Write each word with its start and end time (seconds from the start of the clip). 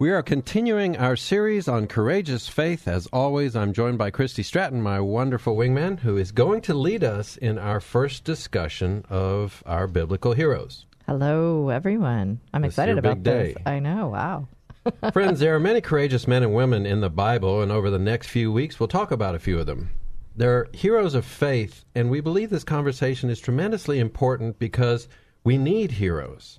We 0.00 0.12
are 0.12 0.22
continuing 0.22 0.96
our 0.96 1.14
series 1.14 1.68
on 1.68 1.86
courageous 1.86 2.48
faith. 2.48 2.88
As 2.88 3.06
always, 3.08 3.54
I'm 3.54 3.74
joined 3.74 3.98
by 3.98 4.08
Christy 4.08 4.42
Stratton, 4.42 4.80
my 4.80 4.98
wonderful 4.98 5.54
wingman, 5.54 6.00
who 6.00 6.16
is 6.16 6.32
going 6.32 6.62
to 6.62 6.72
lead 6.72 7.04
us 7.04 7.36
in 7.36 7.58
our 7.58 7.80
first 7.80 8.24
discussion 8.24 9.04
of 9.10 9.62
our 9.66 9.86
biblical 9.86 10.32
heroes. 10.32 10.86
Hello, 11.06 11.68
everyone. 11.68 12.40
I'm 12.54 12.62
This 12.62 12.68
is 12.68 12.74
excited 12.76 12.96
about 12.96 13.22
big 13.22 13.24
this. 13.24 13.54
day. 13.56 13.62
I 13.66 13.78
know. 13.78 14.08
Wow. 14.08 14.48
Friends, 15.12 15.38
there 15.38 15.54
are 15.54 15.60
many 15.60 15.82
courageous 15.82 16.26
men 16.26 16.44
and 16.44 16.54
women 16.54 16.86
in 16.86 17.02
the 17.02 17.10
Bible, 17.10 17.60
and 17.60 17.70
over 17.70 17.90
the 17.90 17.98
next 17.98 18.28
few 18.28 18.50
weeks, 18.50 18.80
we'll 18.80 18.88
talk 18.88 19.10
about 19.10 19.34
a 19.34 19.38
few 19.38 19.58
of 19.58 19.66
them. 19.66 19.90
They're 20.34 20.66
heroes 20.72 21.14
of 21.14 21.26
faith, 21.26 21.84
and 21.94 22.08
we 22.08 22.22
believe 22.22 22.48
this 22.48 22.64
conversation 22.64 23.28
is 23.28 23.38
tremendously 23.38 23.98
important 23.98 24.58
because 24.58 25.08
we 25.44 25.58
need 25.58 25.90
heroes. 25.90 26.58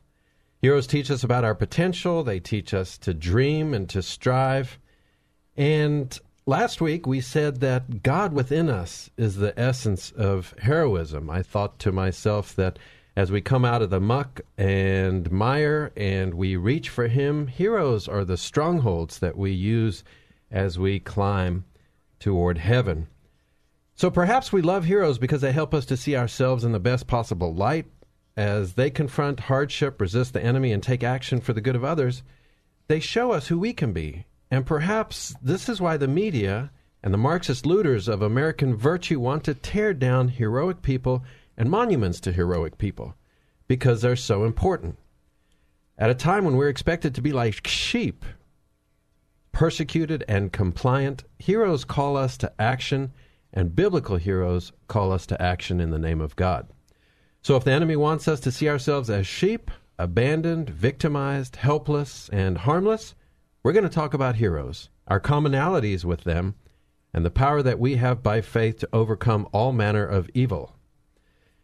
Heroes 0.61 0.85
teach 0.85 1.09
us 1.09 1.23
about 1.23 1.43
our 1.43 1.55
potential, 1.55 2.23
they 2.23 2.39
teach 2.39 2.73
us 2.73 2.97
to 2.99 3.15
dream 3.15 3.73
and 3.73 3.89
to 3.89 4.03
strive. 4.03 4.77
And 5.57 6.17
last 6.45 6.79
week 6.79 7.07
we 7.07 7.19
said 7.19 7.61
that 7.61 8.03
God 8.03 8.31
within 8.31 8.69
us 8.69 9.09
is 9.17 9.37
the 9.37 9.59
essence 9.59 10.11
of 10.11 10.53
heroism. 10.59 11.31
I 11.31 11.41
thought 11.41 11.79
to 11.79 11.91
myself 11.91 12.55
that 12.57 12.77
as 13.15 13.31
we 13.31 13.41
come 13.41 13.65
out 13.65 13.81
of 13.81 13.89
the 13.89 13.99
muck 13.99 14.41
and 14.55 15.31
mire 15.31 15.91
and 15.97 16.35
we 16.35 16.55
reach 16.55 16.89
for 16.89 17.07
Him, 17.07 17.47
heroes 17.47 18.07
are 18.07 18.23
the 18.23 18.37
strongholds 18.37 19.17
that 19.19 19.37
we 19.37 19.51
use 19.51 20.03
as 20.51 20.77
we 20.77 20.99
climb 20.99 21.65
toward 22.19 22.59
heaven. 22.59 23.07
So 23.95 24.09
perhaps 24.11 24.53
we 24.53 24.61
love 24.61 24.85
heroes 24.85 25.17
because 25.17 25.41
they 25.41 25.51
help 25.51 25.73
us 25.73 25.85
to 25.87 25.97
see 25.97 26.15
ourselves 26.15 26.63
in 26.63 26.71
the 26.71 26.79
best 26.79 27.07
possible 27.07 27.53
light. 27.53 27.87
As 28.41 28.73
they 28.73 28.89
confront 28.89 29.41
hardship, 29.41 30.01
resist 30.01 30.33
the 30.33 30.43
enemy, 30.43 30.71
and 30.71 30.81
take 30.81 31.03
action 31.03 31.41
for 31.41 31.53
the 31.53 31.61
good 31.61 31.75
of 31.75 31.83
others, 31.83 32.23
they 32.87 32.99
show 32.99 33.33
us 33.33 33.49
who 33.49 33.59
we 33.59 33.71
can 33.71 33.93
be. 33.93 34.25
And 34.49 34.65
perhaps 34.65 35.35
this 35.43 35.69
is 35.69 35.79
why 35.79 35.95
the 35.95 36.07
media 36.07 36.71
and 37.03 37.13
the 37.13 37.19
Marxist 37.19 37.67
looters 37.67 38.07
of 38.07 38.23
American 38.23 38.75
virtue 38.75 39.19
want 39.19 39.43
to 39.43 39.53
tear 39.53 39.93
down 39.93 40.29
heroic 40.29 40.81
people 40.81 41.23
and 41.55 41.69
monuments 41.69 42.19
to 42.21 42.31
heroic 42.31 42.79
people, 42.79 43.13
because 43.67 44.01
they're 44.01 44.15
so 44.15 44.43
important. 44.43 44.97
At 45.99 46.09
a 46.09 46.15
time 46.15 46.43
when 46.43 46.57
we're 46.57 46.67
expected 46.67 47.13
to 47.13 47.21
be 47.21 47.31
like 47.31 47.67
sheep, 47.67 48.25
persecuted 49.51 50.25
and 50.27 50.51
compliant, 50.51 51.25
heroes 51.37 51.85
call 51.85 52.17
us 52.17 52.37
to 52.37 52.51
action, 52.59 53.13
and 53.53 53.75
biblical 53.75 54.15
heroes 54.15 54.71
call 54.87 55.11
us 55.11 55.27
to 55.27 55.39
action 55.39 55.79
in 55.79 55.91
the 55.91 55.99
name 55.99 56.21
of 56.21 56.35
God. 56.35 56.67
So 57.43 57.55
if 57.55 57.63
the 57.63 57.71
enemy 57.71 57.95
wants 57.95 58.27
us 58.27 58.39
to 58.41 58.51
see 58.51 58.69
ourselves 58.69 59.09
as 59.09 59.25
sheep, 59.25 59.71
abandoned, 59.97 60.69
victimized, 60.69 61.55
helpless, 61.55 62.29
and 62.29 62.59
harmless, 62.59 63.15
we're 63.63 63.73
going 63.73 63.83
to 63.83 63.89
talk 63.89 64.13
about 64.13 64.35
heroes, 64.35 64.89
our 65.07 65.19
commonalities 65.19 66.05
with 66.05 66.23
them, 66.23 66.53
and 67.13 67.25
the 67.25 67.31
power 67.31 67.63
that 67.63 67.79
we 67.79 67.95
have 67.95 68.21
by 68.21 68.41
faith 68.41 68.79
to 68.79 68.89
overcome 68.93 69.47
all 69.51 69.73
manner 69.73 70.05
of 70.05 70.29
evil. 70.35 70.75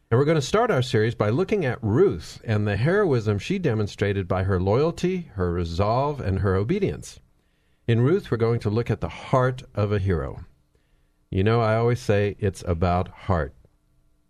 And 0.09 0.17
we're 0.17 0.25
going 0.25 0.35
to 0.35 0.41
start 0.41 0.71
our 0.71 0.81
series 0.81 1.15
by 1.15 1.29
looking 1.29 1.63
at 1.63 1.83
Ruth 1.83 2.41
and 2.43 2.67
the 2.67 2.77
heroism 2.77 3.37
she 3.37 3.59
demonstrated 3.59 4.27
by 4.27 4.43
her 4.43 4.59
loyalty, 4.59 5.29
her 5.35 5.51
resolve, 5.51 6.19
and 6.19 6.39
her 6.39 6.55
obedience. 6.55 7.19
In 7.87 8.01
Ruth, 8.01 8.31
we're 8.31 8.37
going 8.37 8.59
to 8.61 8.69
look 8.69 8.89
at 8.89 9.01
the 9.01 9.09
heart 9.09 9.63
of 9.75 9.91
a 9.91 9.99
hero. 9.99 10.45
You 11.29 11.43
know, 11.43 11.61
I 11.61 11.75
always 11.75 11.99
say 11.99 12.35
it's 12.39 12.63
about 12.65 13.09
heart. 13.09 13.53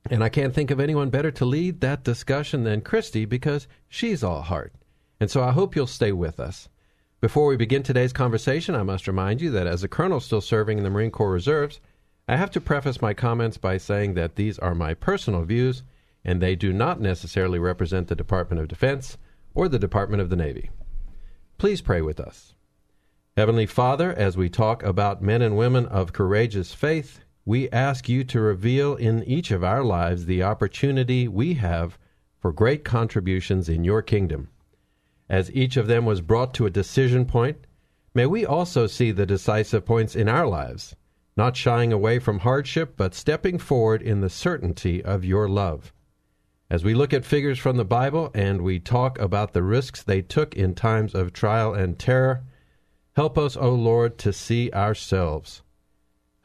And 0.09 0.23
I 0.23 0.29
can't 0.29 0.53
think 0.53 0.71
of 0.71 0.79
anyone 0.79 1.09
better 1.09 1.31
to 1.31 1.45
lead 1.45 1.81
that 1.81 2.03
discussion 2.03 2.63
than 2.63 2.81
Christy 2.81 3.25
because 3.25 3.67
she's 3.89 4.23
all 4.23 4.41
heart. 4.41 4.73
And 5.19 5.29
so 5.29 5.43
I 5.43 5.51
hope 5.51 5.75
you'll 5.75 5.87
stay 5.87 6.11
with 6.11 6.39
us. 6.39 6.69
Before 7.19 7.47
we 7.47 7.57
begin 7.57 7.83
today's 7.83 8.13
conversation, 8.13 8.75
I 8.75 8.83
must 8.83 9.07
remind 9.07 9.41
you 9.41 9.49
that 9.51 9.67
as 9.67 9.83
a 9.83 9.87
colonel 9.87 10.19
still 10.19 10.41
serving 10.41 10.77
in 10.77 10.83
the 10.83 10.89
Marine 10.89 11.11
Corps 11.11 11.31
Reserves, 11.31 11.79
I 12.27 12.35
have 12.37 12.51
to 12.51 12.61
preface 12.61 13.01
my 13.01 13.13
comments 13.13 13.57
by 13.57 13.77
saying 13.77 14.13
that 14.13 14.35
these 14.35 14.59
are 14.59 14.75
my 14.75 14.93
personal 14.93 15.43
views 15.43 15.83
and 16.23 16.41
they 16.41 16.55
do 16.55 16.71
not 16.71 17.01
necessarily 17.01 17.57
represent 17.57 18.07
the 18.07 18.15
Department 18.15 18.61
of 18.61 18.67
Defense 18.67 19.17
or 19.55 19.67
the 19.67 19.79
Department 19.79 20.21
of 20.21 20.29
the 20.29 20.35
Navy. 20.35 20.69
Please 21.57 21.81
pray 21.81 22.01
with 22.01 22.19
us. 22.19 22.53
Heavenly 23.35 23.65
Father, 23.65 24.13
as 24.13 24.37
we 24.37 24.49
talk 24.49 24.83
about 24.83 25.21
men 25.21 25.41
and 25.41 25.57
women 25.57 25.85
of 25.85 26.13
courageous 26.13 26.73
faith, 26.73 27.21
we 27.47 27.69
ask 27.69 28.09
you 28.09 28.25
to 28.25 28.41
reveal 28.41 28.93
in 28.95 29.23
each 29.23 29.51
of 29.51 29.63
our 29.63 29.81
lives 29.81 30.25
the 30.25 30.43
opportunity 30.43 31.29
we 31.29 31.53
have 31.53 31.97
for 32.37 32.51
great 32.51 32.83
contributions 32.83 33.69
in 33.69 33.85
your 33.85 34.01
kingdom. 34.01 34.49
As 35.29 35.49
each 35.53 35.77
of 35.77 35.87
them 35.87 36.03
was 36.03 36.19
brought 36.19 36.53
to 36.55 36.65
a 36.65 36.69
decision 36.69 37.25
point, 37.25 37.65
may 38.13 38.25
we 38.25 38.45
also 38.45 38.85
see 38.85 39.11
the 39.13 39.25
decisive 39.25 39.85
points 39.85 40.13
in 40.13 40.27
our 40.27 40.45
lives, 40.45 40.97
not 41.37 41.55
shying 41.55 41.93
away 41.93 42.19
from 42.19 42.39
hardship, 42.39 42.97
but 42.97 43.15
stepping 43.15 43.57
forward 43.57 44.01
in 44.01 44.19
the 44.19 44.29
certainty 44.29 45.01
of 45.01 45.23
your 45.23 45.47
love. 45.47 45.93
As 46.69 46.83
we 46.83 46.93
look 46.93 47.13
at 47.13 47.23
figures 47.23 47.57
from 47.57 47.77
the 47.77 47.85
Bible 47.85 48.29
and 48.35 48.61
we 48.61 48.77
talk 48.77 49.17
about 49.19 49.53
the 49.53 49.63
risks 49.63 50.03
they 50.03 50.21
took 50.21 50.53
in 50.53 50.75
times 50.75 51.15
of 51.15 51.31
trial 51.31 51.73
and 51.73 51.97
terror, 51.97 52.43
help 53.15 53.37
us, 53.37 53.55
O 53.55 53.73
Lord, 53.73 54.17
to 54.17 54.33
see 54.33 54.69
ourselves. 54.73 55.61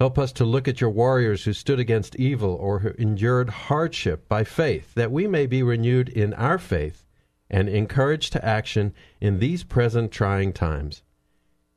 Help 0.02 0.18
us 0.18 0.32
to 0.32 0.44
look 0.44 0.66
at 0.66 0.80
your 0.80 0.90
warriors 0.90 1.44
who 1.44 1.52
stood 1.52 1.78
against 1.78 2.16
evil 2.16 2.56
or 2.56 2.80
who 2.80 2.88
endured 2.98 3.48
hardship 3.48 4.28
by 4.28 4.42
faith, 4.42 4.92
that 4.94 5.12
we 5.12 5.28
may 5.28 5.46
be 5.46 5.62
renewed 5.62 6.08
in 6.08 6.34
our 6.34 6.58
faith 6.58 7.04
and 7.48 7.68
encouraged 7.68 8.32
to 8.32 8.44
action 8.44 8.92
in 9.20 9.38
these 9.38 9.62
present 9.62 10.10
trying 10.10 10.52
times. 10.52 11.04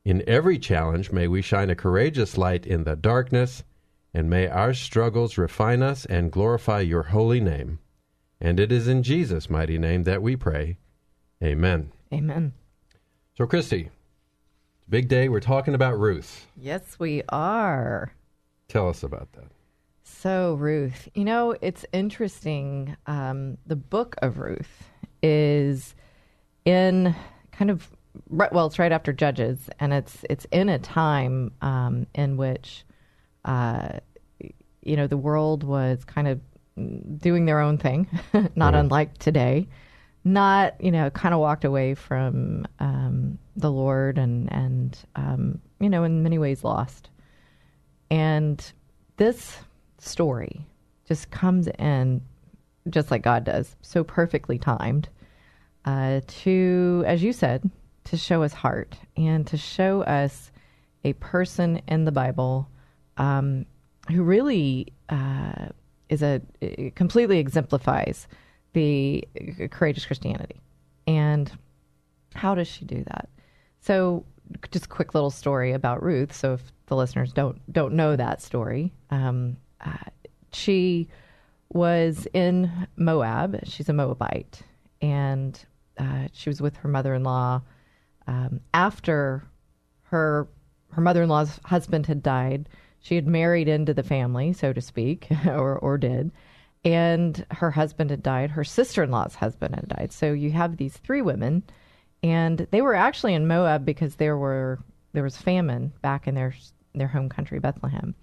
In 0.04 0.24
every 0.26 0.58
challenge, 0.58 1.12
may 1.12 1.28
we 1.28 1.44
shine 1.44 1.70
a 1.70 1.76
courageous 1.76 2.36
light 2.36 2.66
in 2.66 2.84
the 2.84 2.96
darkness, 2.96 3.64
and 4.12 4.28
may 4.28 4.48
our 4.48 4.74
struggles 4.74 5.38
refine 5.38 5.84
us 5.84 6.04
and 6.06 6.32
glorify 6.32 6.80
your 6.80 7.04
holy 7.04 7.40
name. 7.40 7.78
And 8.42 8.60
it 8.60 8.72
is 8.72 8.88
in 8.88 9.04
Jesus' 9.04 9.52
mighty 9.52 9.78
name 9.78 10.02
that 10.06 10.24
we 10.24 10.36
pray. 10.36 10.80
Amen. 11.44 11.92
Amen. 12.12 12.54
So, 13.38 13.46
Christy, 13.46 13.82
it's 13.82 14.88
a 14.88 14.90
big 14.90 15.10
day. 15.10 15.30
We're 15.30 15.42
talking 15.42 15.76
about 15.76 16.00
Ruth. 16.00 16.48
Yes, 16.58 16.98
we 16.98 17.22
are. 17.30 18.15
Tell 18.68 18.90
us 18.90 19.04
about 19.04 19.32
that. 19.34 19.52
So, 20.04 20.56
Ruth, 20.56 21.08
you 21.14 21.24
know, 21.24 21.56
it's 21.62 21.86
interesting. 21.92 22.96
Um, 23.08 23.58
the 23.66 23.76
book 23.76 24.16
of 24.22 24.38
Ruth 24.38 24.84
is 25.22 25.96
in 26.66 27.16
kind 27.52 27.72
of 27.72 27.90
well, 28.30 28.68
it's 28.68 28.80
right 28.80 28.92
after 28.92 29.14
Judges, 29.14 29.70
and 29.80 29.94
it's 29.94 30.26
it's 30.30 30.46
in 30.52 30.70
a 30.70 30.80
time 30.80 31.52
um, 31.62 32.08
in 32.16 32.38
which, 32.38 32.86
uh, 33.44 34.00
you 34.82 34.96
know, 34.96 35.08
the 35.08 35.18
world 35.18 35.64
was 35.64 36.06
kind 36.06 36.28
of 36.28 36.40
doing 37.20 37.46
their 37.46 37.60
own 37.60 37.78
thing, 37.78 38.08
not 38.56 38.76
unlike 38.76 39.18
today. 39.18 39.68
Not, 40.24 40.82
you 40.82 40.92
know, 40.92 41.10
kind 41.12 41.36
of 41.36 41.40
walked 41.40 41.66
away 41.66 41.94
from 41.94 42.66
um, 42.80 43.38
the 43.56 43.72
Lord, 43.72 44.18
and 44.18 44.52
and 44.52 44.98
um, 45.16 45.60
you 45.80 45.90
know, 45.90 46.04
in 46.04 46.24
many 46.24 46.38
ways 46.38 46.64
lost. 46.64 47.10
And 48.10 48.64
this 49.18 49.58
story 49.98 50.66
just 51.08 51.32
comes 51.32 51.68
in 51.68 52.22
just 52.90 53.12
like 53.12 53.24
God 53.24 53.44
does, 53.44 53.76
so 53.82 54.04
perfectly 54.04 54.60
timed 54.60 55.10
uh, 55.86 56.22
to, 56.28 57.04
as 57.08 57.24
you 57.24 57.34
said, 57.34 57.70
to 58.06 58.18
show 58.18 58.44
us 58.44 58.54
heart 58.54 58.96
and 59.18 59.46
to 59.48 59.58
show 59.58 60.02
us 60.04 60.52
a 61.04 61.14
person 61.14 61.82
in 61.88 62.06
the 62.06 62.12
Bible 62.12 62.70
um, 63.18 63.66
who 64.12 64.24
really 64.24 64.88
uh, 65.10 65.68
is 66.10 66.22
a 66.22 66.42
completely 66.96 67.40
exemplifies 67.40 68.28
the 68.74 69.28
courageous 69.72 70.06
Christianity. 70.06 70.62
And 71.08 71.52
how 72.34 72.56
does 72.56 72.68
she 72.68 72.86
do 72.86 73.04
that? 73.06 73.30
So, 73.80 74.26
just 74.72 74.86
a 74.86 74.90
quick 74.90 75.14
little 75.14 75.32
story 75.32 75.72
about 75.72 76.04
Ruth. 76.04 76.34
So, 76.34 76.54
if 76.54 76.72
the 76.88 76.96
listeners 76.96 77.34
don't 77.34 77.62
don't 77.72 77.94
know 77.94 78.16
that 78.16 78.42
story, 78.42 78.94
um, 79.10 79.58
uh, 79.82 80.10
she 80.52 81.08
was 81.70 82.28
in 82.34 82.88
Moab. 82.96 83.60
She's 83.66 83.90
a 83.90 83.94
Moabite, 83.94 84.62
and 85.02 85.60
uh, 85.98 86.28
she 86.34 86.50
was 86.50 86.62
with 86.62 86.76
her 86.78 86.90
mother-in-law 86.90 87.62
um, 88.28 88.62
after 88.74 89.44
her 90.04 90.48
her 90.92 91.02
mother-in-law's 91.02 91.60
husband 91.66 92.06
had 92.06 92.24
died. 92.24 92.70
She 93.00 93.16
had 93.16 93.28
married 93.28 93.68
into 93.68 93.94
the 93.94 94.04
family, 94.04 94.54
so 94.54 94.74
to 94.74 94.82
speak, 94.82 95.28
or 95.46 95.78
or 95.78 95.98
did, 95.98 96.32
and 96.84 97.46
her 97.52 97.72
husband 97.72 98.10
had 98.10 98.24
died. 98.24 98.52
Her 98.52 98.64
sister-in-law's 98.64 99.36
husband 99.36 99.76
had 99.76 99.90
died. 99.90 100.12
So 100.12 100.32
you 100.32 100.52
have 100.52 100.78
these 100.78 100.98
three 100.98 101.22
women, 101.22 101.64
and 102.26 102.66
they 102.72 102.82
were 102.82 102.96
actually 102.96 103.36
in 103.36 103.46
Moab 103.46 103.86
because 103.86 104.16
there 104.16 104.36
were 104.36 104.80
there 105.14 105.22
was 105.22 105.38
famine 105.38 105.94
back 106.02 106.28
in 106.28 106.34
their 106.34 106.56
their 106.96 107.08
home 107.08 107.30
country, 107.30 107.60
Bethlehem, 107.60 108.16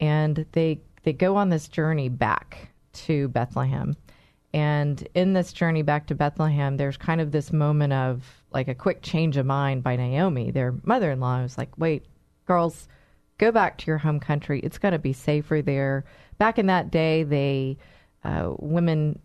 and 0.00 0.44
they 0.52 0.80
they 1.04 1.12
go 1.12 1.36
on 1.36 1.50
this 1.50 1.68
journey 1.68 2.08
back 2.08 2.70
to 2.94 3.28
Bethlehem. 3.28 3.96
And 4.52 5.06
in 5.14 5.34
this 5.34 5.52
journey 5.52 5.82
back 5.82 6.08
to 6.08 6.16
Bethlehem, 6.16 6.76
there's 6.76 6.96
kind 6.96 7.20
of 7.20 7.30
this 7.30 7.52
moment 7.52 7.92
of 7.92 8.24
like 8.52 8.66
a 8.66 8.74
quick 8.74 9.02
change 9.02 9.36
of 9.36 9.46
mind 9.46 9.84
by 9.84 9.94
Naomi, 9.94 10.50
their 10.50 10.74
mother 10.82 11.12
in 11.12 11.20
law, 11.20 11.40
was 11.40 11.56
like, 11.56 11.76
wait, 11.78 12.06
girls, 12.46 12.88
go 13.38 13.52
back 13.52 13.78
to 13.78 13.86
your 13.86 13.98
home 13.98 14.18
country. 14.20 14.60
It's 14.60 14.78
going 14.78 14.92
to 14.92 14.98
be 14.98 15.12
safer 15.12 15.62
there. 15.62 16.04
Back 16.38 16.58
in 16.58 16.66
that 16.66 16.90
day, 16.90 17.24
they, 17.24 17.78
uh, 18.22 18.52
women, 18.58 19.18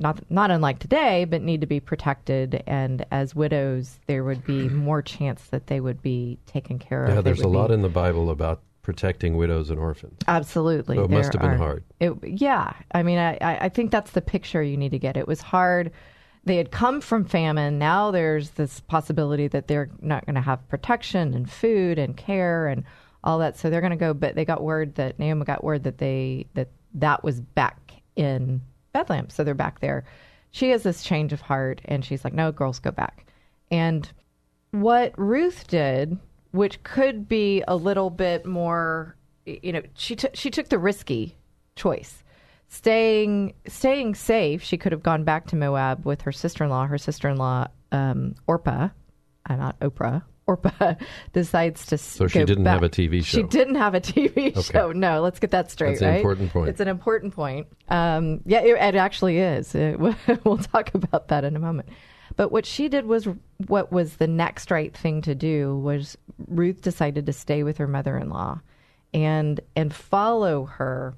not, 0.00 0.30
not 0.30 0.50
unlike 0.50 0.78
today, 0.78 1.24
but 1.24 1.42
need 1.42 1.60
to 1.60 1.66
be 1.66 1.80
protected. 1.80 2.62
And 2.66 3.04
as 3.10 3.34
widows, 3.34 3.98
there 4.06 4.24
would 4.24 4.44
be 4.44 4.68
more 4.68 5.02
chance 5.02 5.44
that 5.48 5.66
they 5.66 5.80
would 5.80 6.02
be 6.02 6.38
taken 6.46 6.78
care 6.78 7.04
of. 7.04 7.14
Yeah, 7.14 7.20
there's 7.20 7.40
a 7.40 7.48
would 7.48 7.56
lot 7.56 7.70
in 7.70 7.82
the 7.82 7.88
Bible 7.88 8.30
about 8.30 8.62
protecting 8.82 9.36
widows 9.36 9.70
and 9.70 9.78
orphans. 9.78 10.18
Absolutely. 10.26 10.96
So 10.96 11.04
it 11.04 11.10
must 11.10 11.32
have 11.32 11.42
been 11.42 11.52
are. 11.52 11.56
hard. 11.56 11.84
It, 12.00 12.12
yeah. 12.24 12.72
I 12.92 13.02
mean, 13.02 13.18
I, 13.18 13.38
I 13.40 13.58
I 13.66 13.68
think 13.68 13.90
that's 13.90 14.12
the 14.12 14.22
picture 14.22 14.62
you 14.62 14.76
need 14.76 14.90
to 14.90 14.98
get. 14.98 15.16
It 15.16 15.28
was 15.28 15.40
hard. 15.40 15.92
They 16.44 16.56
had 16.56 16.70
come 16.70 17.00
from 17.00 17.24
famine. 17.24 17.78
Now 17.78 18.10
there's 18.10 18.50
this 18.50 18.80
possibility 18.80 19.46
that 19.48 19.68
they're 19.68 19.90
not 20.00 20.24
going 20.24 20.34
to 20.34 20.40
have 20.40 20.66
protection 20.68 21.34
and 21.34 21.50
food 21.50 21.98
and 21.98 22.16
care 22.16 22.66
and 22.66 22.84
all 23.22 23.38
that. 23.40 23.58
So 23.58 23.68
they're 23.68 23.82
going 23.82 23.90
to 23.90 23.96
go. 23.96 24.14
But 24.14 24.34
they 24.34 24.44
got 24.44 24.62
word 24.62 24.94
that 24.94 25.18
Naomi 25.18 25.44
got 25.44 25.62
word 25.62 25.84
that 25.84 25.98
they 25.98 26.46
that 26.54 26.68
that 26.94 27.22
was 27.22 27.40
back 27.40 27.78
in 28.16 28.62
Bethlehem. 28.92 29.28
So 29.30 29.44
they're 29.44 29.54
back 29.54 29.80
there. 29.80 30.04
She 30.50 30.70
has 30.70 30.82
this 30.82 31.02
change 31.02 31.32
of 31.32 31.40
heart, 31.40 31.80
and 31.84 32.04
she's 32.04 32.24
like, 32.24 32.32
"No, 32.32 32.50
girls, 32.50 32.78
go 32.78 32.90
back." 32.90 33.26
And 33.70 34.10
what 34.72 35.16
Ruth 35.18 35.66
did, 35.68 36.18
which 36.50 36.82
could 36.82 37.28
be 37.28 37.62
a 37.68 37.76
little 37.76 38.10
bit 38.10 38.44
more, 38.46 39.16
you 39.46 39.72
know, 39.72 39.82
she 39.94 40.16
took 40.16 40.34
she 40.34 40.50
took 40.50 40.68
the 40.68 40.78
risky 40.78 41.36
choice, 41.76 42.24
staying 42.68 43.54
staying 43.66 44.14
safe. 44.16 44.62
She 44.62 44.76
could 44.76 44.92
have 44.92 45.02
gone 45.02 45.24
back 45.24 45.46
to 45.48 45.56
Moab 45.56 46.04
with 46.04 46.22
her 46.22 46.32
sister 46.32 46.64
in 46.64 46.70
law. 46.70 46.86
Her 46.86 46.98
sister 46.98 47.28
in 47.28 47.36
law, 47.36 47.68
um, 47.92 48.34
Orpah, 48.46 48.88
uh, 49.48 49.56
not 49.56 49.78
Oprah. 49.80 50.22
Orpah 50.50 50.94
decides 51.32 51.86
to 51.86 51.98
So 51.98 52.26
she 52.26 52.44
didn't 52.44 52.66
have 52.66 52.82
a 52.82 52.88
TV 52.88 53.24
show. 53.24 53.38
She 53.38 53.42
didn't 53.44 53.76
have 53.76 53.94
a 53.94 54.00
TV 54.00 54.70
show. 54.72 54.90
No, 54.92 55.20
let's 55.22 55.38
get 55.38 55.52
that 55.52 55.70
straight. 55.70 55.90
That's 55.90 56.02
an 56.02 56.08
right? 56.08 56.16
important 56.16 56.52
point. 56.52 56.68
It's 56.68 56.80
an 56.80 56.88
important 56.88 57.34
point. 57.34 57.68
Um, 57.88 58.40
yeah, 58.44 58.60
it, 58.60 58.72
it 58.72 58.96
actually 58.96 59.38
is. 59.38 59.74
It, 59.80 59.98
we'll 60.44 60.58
talk 60.58 60.94
about 60.94 61.28
that 61.28 61.44
in 61.44 61.56
a 61.56 61.58
moment. 61.58 61.88
But 62.36 62.52
what 62.52 62.66
she 62.66 62.88
did 62.88 63.06
was 63.06 63.28
what 63.66 63.92
was 63.92 64.16
the 64.16 64.26
next 64.26 64.70
right 64.70 64.96
thing 64.96 65.22
to 65.22 65.34
do 65.34 65.76
was 65.76 66.16
Ruth 66.48 66.82
decided 66.82 67.26
to 67.26 67.32
stay 67.32 67.62
with 67.62 67.78
her 67.78 67.86
mother-in-law 67.86 68.60
and 69.14 69.60
and 69.76 69.94
follow 69.94 70.64
her. 70.64 71.14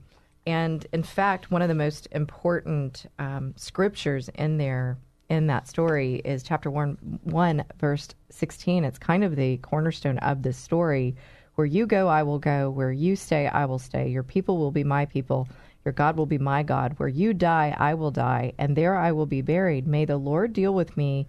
And 0.46 0.87
in 0.93 1.02
fact, 1.02 1.50
one 1.50 1.62
of 1.62 1.69
the 1.69 1.75
most 1.75 2.08
important 2.12 3.06
um, 3.19 3.55
scriptures 3.56 4.29
in 4.34 4.58
there 4.58 4.99
in 5.32 5.46
that 5.46 5.67
story 5.67 6.17
is 6.17 6.43
chapter 6.43 6.70
one, 6.70 6.99
one 7.25 7.64
verse 7.81 8.08
sixteen. 8.29 8.84
It's 8.84 8.99
kind 8.99 9.25
of 9.25 9.34
the 9.34 9.56
cornerstone 9.56 10.19
of 10.19 10.43
this 10.43 10.58
story. 10.58 11.17
Where 11.55 11.67
you 11.67 11.87
go, 11.87 12.06
I 12.06 12.23
will 12.23 12.38
go. 12.38 12.70
Where 12.70 12.93
you 12.93 13.17
stay, 13.17 13.46
I 13.46 13.64
will 13.64 13.79
stay. 13.79 14.08
Your 14.08 14.23
people 14.23 14.58
will 14.58 14.70
be 14.70 14.84
my 14.84 15.06
people. 15.06 15.49
Your 15.84 15.93
God 15.93 16.17
will 16.17 16.26
be 16.26 16.38
my 16.38 16.62
God. 16.62 16.94
Where 16.99 17.08
you 17.08 17.32
die, 17.32 17.75
I 17.79 17.94
will 17.94 18.11
die, 18.11 18.52
and 18.58 18.76
there 18.76 18.94
I 18.94 19.12
will 19.12 19.26
be 19.26 19.40
buried. 19.40 19.87
May 19.87 20.05
the 20.05 20.19
Lord 20.19 20.53
deal 20.53 20.74
with 20.74 20.96
me, 20.96 21.27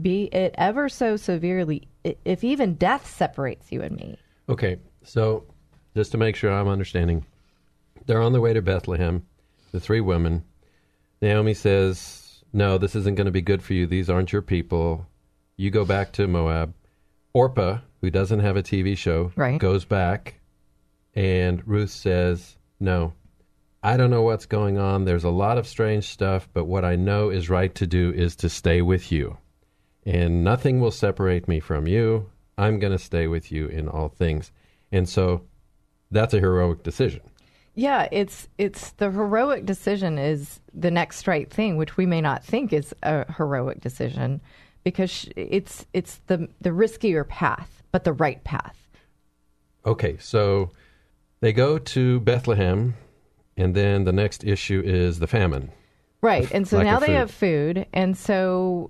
be 0.00 0.24
it 0.24 0.54
ever 0.56 0.88
so 0.88 1.16
severely, 1.16 1.86
if 2.24 2.42
even 2.42 2.74
death 2.74 3.06
separates 3.06 3.70
you 3.70 3.82
and 3.82 3.94
me. 3.94 4.18
Okay, 4.48 4.78
so 5.02 5.44
just 5.94 6.12
to 6.12 6.18
make 6.18 6.34
sure 6.34 6.50
I'm 6.50 6.68
understanding, 6.68 7.24
they're 8.06 8.22
on 8.22 8.32
their 8.32 8.40
way 8.40 8.54
to 8.54 8.62
Bethlehem, 8.62 9.24
the 9.70 9.80
three 9.80 10.00
women. 10.00 10.44
Naomi 11.22 11.54
says, 11.54 12.23
No, 12.54 12.78
this 12.78 12.94
isn't 12.94 13.16
going 13.16 13.26
to 13.26 13.32
be 13.32 13.42
good 13.42 13.62
for 13.62 13.74
you. 13.74 13.86
These 13.86 14.08
aren't 14.08 14.32
your 14.32 14.40
people. 14.40 15.06
You 15.56 15.70
go 15.70 15.84
back 15.84 16.12
to 16.12 16.28
Moab. 16.28 16.72
Orpah, 17.32 17.78
who 18.00 18.10
doesn't 18.10 18.40
have 18.40 18.56
a 18.56 18.62
TV 18.62 18.96
show, 18.96 19.32
Right. 19.34 19.58
goes 19.60 19.84
back. 19.84 20.40
And 21.14 21.66
Ruth 21.66 21.90
says, 21.90 22.56
No, 22.78 23.12
I 23.82 23.96
don't 23.96 24.10
know 24.10 24.22
what's 24.22 24.46
going 24.46 24.78
on. 24.78 25.04
There's 25.04 25.24
a 25.24 25.30
lot 25.30 25.58
of 25.58 25.66
strange 25.66 26.04
stuff, 26.08 26.48
but 26.52 26.66
what 26.66 26.84
I 26.84 26.94
know 26.96 27.28
is 27.30 27.50
right 27.50 27.74
to 27.74 27.86
do 27.88 28.12
is 28.12 28.36
to 28.36 28.48
stay 28.48 28.80
with 28.82 29.10
you. 29.10 29.36
And 30.06 30.44
nothing 30.44 30.80
will 30.80 30.90
separate 30.92 31.48
me 31.48 31.58
from 31.60 31.88
you. 31.88 32.30
I'm 32.56 32.78
going 32.78 32.92
to 32.92 32.98
stay 32.98 33.26
with 33.26 33.50
you 33.50 33.66
in 33.66 33.88
all 33.88 34.08
things. 34.08 34.52
And 34.92 35.08
so 35.08 35.42
that's 36.12 36.34
a 36.34 36.40
heroic 36.40 36.84
decision. 36.84 37.22
Yeah, 37.74 38.08
it's 38.12 38.48
it's 38.58 38.90
the 38.92 39.10
heroic 39.10 39.66
decision 39.66 40.18
is 40.18 40.60
the 40.72 40.90
next 40.90 41.26
right 41.26 41.50
thing, 41.50 41.76
which 41.76 41.96
we 41.96 42.06
may 42.06 42.20
not 42.20 42.44
think 42.44 42.72
is 42.72 42.94
a 43.02 43.30
heroic 43.32 43.80
decision, 43.80 44.40
because 44.84 45.28
it's 45.36 45.86
it's 45.92 46.20
the 46.26 46.48
the 46.60 46.70
riskier 46.70 47.26
path, 47.26 47.82
but 47.90 48.04
the 48.04 48.12
right 48.12 48.42
path. 48.44 48.78
Okay, 49.84 50.16
so 50.18 50.70
they 51.40 51.52
go 51.52 51.78
to 51.78 52.20
Bethlehem, 52.20 52.94
and 53.56 53.74
then 53.74 54.04
the 54.04 54.12
next 54.12 54.44
issue 54.44 54.82
is 54.84 55.18
the 55.18 55.26
famine. 55.26 55.70
Right. 56.24 56.50
And 56.52 56.66
so 56.66 56.82
now 56.82 56.98
they 56.98 57.12
have 57.12 57.30
food. 57.30 57.86
And 57.92 58.16
so 58.16 58.88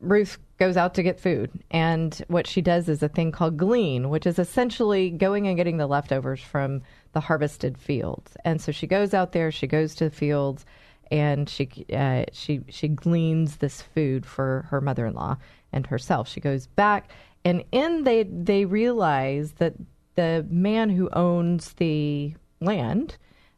Ruth 0.00 0.38
goes 0.58 0.78
out 0.78 0.94
to 0.94 1.02
get 1.02 1.20
food. 1.20 1.50
And 1.70 2.18
what 2.28 2.46
she 2.46 2.62
does 2.62 2.88
is 2.88 3.02
a 3.02 3.08
thing 3.08 3.32
called 3.32 3.58
glean, 3.58 4.08
which 4.08 4.26
is 4.26 4.38
essentially 4.38 5.10
going 5.10 5.46
and 5.46 5.58
getting 5.58 5.76
the 5.76 5.86
leftovers 5.86 6.40
from 6.40 6.80
the 7.18 7.26
harvested 7.26 7.76
fields. 7.76 8.36
And 8.44 8.60
so 8.60 8.70
she 8.70 8.86
goes 8.86 9.12
out 9.12 9.32
there, 9.32 9.50
she 9.50 9.66
goes 9.66 9.96
to 9.96 10.04
the 10.04 10.14
fields, 10.14 10.64
and 11.10 11.48
she 11.48 11.84
uh, 11.92 12.26
she 12.32 12.60
she 12.68 12.86
gleans 12.86 13.56
this 13.56 13.82
food 13.82 14.24
for 14.24 14.66
her 14.70 14.80
mother-in-law 14.80 15.36
and 15.72 15.84
herself. 15.86 16.28
She 16.28 16.40
goes 16.40 16.68
back, 16.68 17.10
and 17.44 17.64
in 17.72 18.04
they 18.04 18.22
they 18.22 18.66
realize 18.66 19.52
that 19.52 19.74
the 20.14 20.46
man 20.48 20.90
who 20.90 21.10
owns 21.12 21.72
the 21.72 22.34
land 22.60 23.16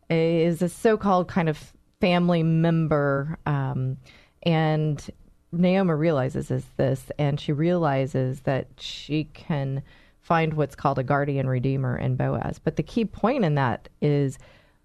is 0.08 0.62
a 0.62 0.68
so-called 0.68 1.28
kind 1.28 1.50
of 1.50 1.72
family 2.00 2.42
member. 2.42 3.38
Um, 3.44 3.98
and 4.42 5.06
Naomi 5.52 5.92
realizes 5.92 6.50
is 6.50 6.64
this, 6.78 7.10
and 7.18 7.38
she 7.38 7.52
realizes 7.52 8.40
that 8.40 8.68
she 8.78 9.24
can 9.24 9.82
find 10.30 10.54
what's 10.54 10.76
called 10.76 10.96
a 10.96 11.02
guardian 11.02 11.48
redeemer 11.48 11.98
in 11.98 12.14
Boaz. 12.14 12.60
But 12.60 12.76
the 12.76 12.84
key 12.84 13.04
point 13.04 13.44
in 13.44 13.56
that 13.56 13.88
is 14.00 14.38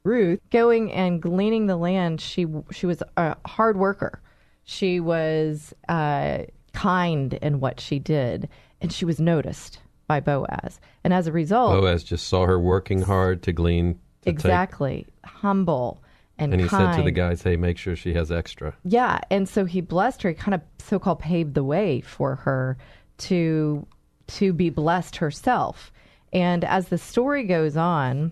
Ruth 0.03 0.39
going 0.49 0.91
and 0.91 1.21
gleaning 1.21 1.67
the 1.67 1.77
land. 1.77 2.19
She 2.19 2.47
she 2.71 2.87
was 2.87 3.03
a 3.15 3.37
hard 3.45 3.77
worker. 3.77 4.23
She 4.63 4.99
was 4.99 5.71
uh, 5.87 6.45
kind 6.73 7.35
in 7.35 7.59
what 7.59 7.79
she 7.79 7.99
did, 7.99 8.49
and 8.81 8.91
she 8.91 9.05
was 9.05 9.19
noticed 9.19 9.77
by 10.07 10.19
Boaz. 10.19 10.79
And 11.03 11.13
as 11.13 11.27
a 11.27 11.31
result, 11.31 11.79
Boaz 11.79 12.03
just 12.03 12.27
saw 12.27 12.47
her 12.47 12.59
working 12.59 13.03
hard 13.03 13.43
to 13.43 13.53
glean. 13.53 13.99
To 14.23 14.29
exactly 14.31 15.05
take, 15.05 15.31
humble 15.31 16.01
and 16.39 16.53
and 16.53 16.61
he 16.63 16.67
kind. 16.67 16.91
said 16.91 16.97
to 17.01 17.03
the 17.03 17.11
guys, 17.11 17.43
"Hey, 17.43 17.55
make 17.55 17.77
sure 17.77 17.95
she 17.95 18.15
has 18.15 18.31
extra." 18.31 18.73
Yeah, 18.83 19.19
and 19.29 19.47
so 19.47 19.65
he 19.65 19.81
blessed 19.81 20.23
her. 20.23 20.29
He 20.29 20.35
kind 20.35 20.55
of 20.55 20.61
so-called 20.79 21.19
paved 21.19 21.53
the 21.53 21.63
way 21.63 22.01
for 22.01 22.33
her 22.33 22.79
to 23.17 23.85
to 24.27 24.53
be 24.53 24.69
blessed 24.69 25.17
herself. 25.17 25.91
And 26.33 26.63
as 26.63 26.89
the 26.89 26.97
story 26.97 27.43
goes 27.43 27.77
on, 27.77 28.31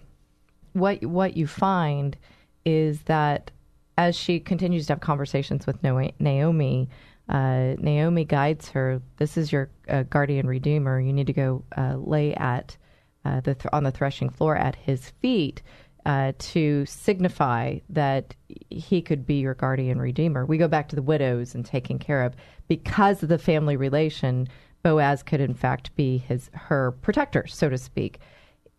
what 0.74 1.06
what 1.06 1.38
you 1.38 1.48
find 1.48 2.18
is 2.66 3.02
that 3.04 3.52
as 3.98 4.16
she 4.16 4.40
continues 4.40 4.88
to 4.88 4.94
have 4.94 5.00
conversations 5.00 5.68
with 5.68 5.84
Naomi, 5.84 6.90
uh, 7.30 7.76
Naomi 7.78 8.26
guides 8.26 8.70
her. 8.70 9.02
This 9.18 9.38
is 9.38 9.52
your 9.52 9.70
uh, 9.88 10.04
guardian 10.04 10.48
redeemer. 10.48 11.00
You 11.00 11.14
need 11.14 11.28
to 11.28 11.34
go 11.34 11.64
uh, 11.78 11.96
lay 11.98 12.34
at 12.34 12.76
uh, 13.24 13.40
the 13.42 13.56
th- 13.56 13.70
on 13.72 13.84
the 13.84 13.92
threshing 13.92 14.30
floor 14.30 14.58
at 14.58 14.76
his 14.76 15.12
feet 15.22 15.62
uh, 16.06 16.34
to 16.38 16.86
signify 16.86 17.80
that 17.90 18.36
he 18.70 19.02
could 19.02 19.26
be 19.26 19.36
your 19.36 19.54
guardian 19.54 20.00
redeemer. 20.00 20.46
We 20.46 20.58
go 20.58 20.68
back 20.68 20.90
to 20.90 20.96
the 20.96 21.02
widows 21.02 21.56
and 21.56 21.66
taking 21.66 22.00
care 22.00 22.24
of 22.24 22.36
because 22.68 23.24
of 23.24 23.30
the 23.30 23.38
family 23.38 23.78
relation. 23.78 24.48
Boaz 24.84 25.24
could 25.24 25.42
in 25.42 25.54
fact 25.54 25.96
be 25.96 26.18
his 26.18 26.50
her 26.54 26.92
protector, 27.02 27.48
so 27.48 27.70
to 27.70 27.78
speak. 27.78 28.20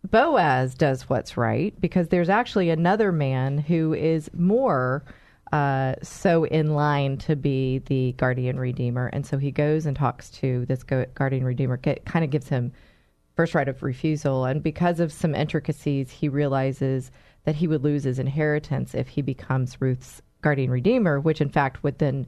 Boaz 0.09 0.75
does 0.75 1.09
what's 1.09 1.35
right 1.35 1.79
because 1.81 2.09
there's 2.09 2.29
actually 2.29 2.69
another 2.69 3.11
man 3.11 3.57
who 3.57 3.93
is 3.93 4.29
more 4.33 5.03
uh, 5.51 5.95
so 6.01 6.43
in 6.45 6.73
line 6.75 7.17
to 7.17 7.35
be 7.35 7.79
the 7.79 8.13
guardian 8.17 8.59
redeemer, 8.59 9.07
and 9.07 9.25
so 9.25 9.37
he 9.37 9.51
goes 9.51 9.85
and 9.85 9.95
talks 9.95 10.29
to 10.29 10.65
this 10.65 10.83
guardian 10.83 11.43
redeemer. 11.43 11.77
Get, 11.77 12.05
kind 12.05 12.25
of 12.25 12.31
gives 12.31 12.49
him 12.49 12.71
first 13.35 13.55
right 13.55 13.67
of 13.67 13.81
refusal, 13.83 14.45
and 14.45 14.61
because 14.61 14.99
of 14.99 15.11
some 15.11 15.35
intricacies, 15.35 16.11
he 16.11 16.29
realizes 16.29 17.11
that 17.45 17.55
he 17.55 17.67
would 17.67 17.83
lose 17.83 18.03
his 18.03 18.19
inheritance 18.19 18.93
if 18.93 19.07
he 19.07 19.21
becomes 19.21 19.79
Ruth's 19.79 20.21
guardian 20.41 20.71
redeemer, 20.71 21.19
which 21.19 21.41
in 21.41 21.49
fact 21.49 21.83
would 21.83 21.99
then 21.99 22.27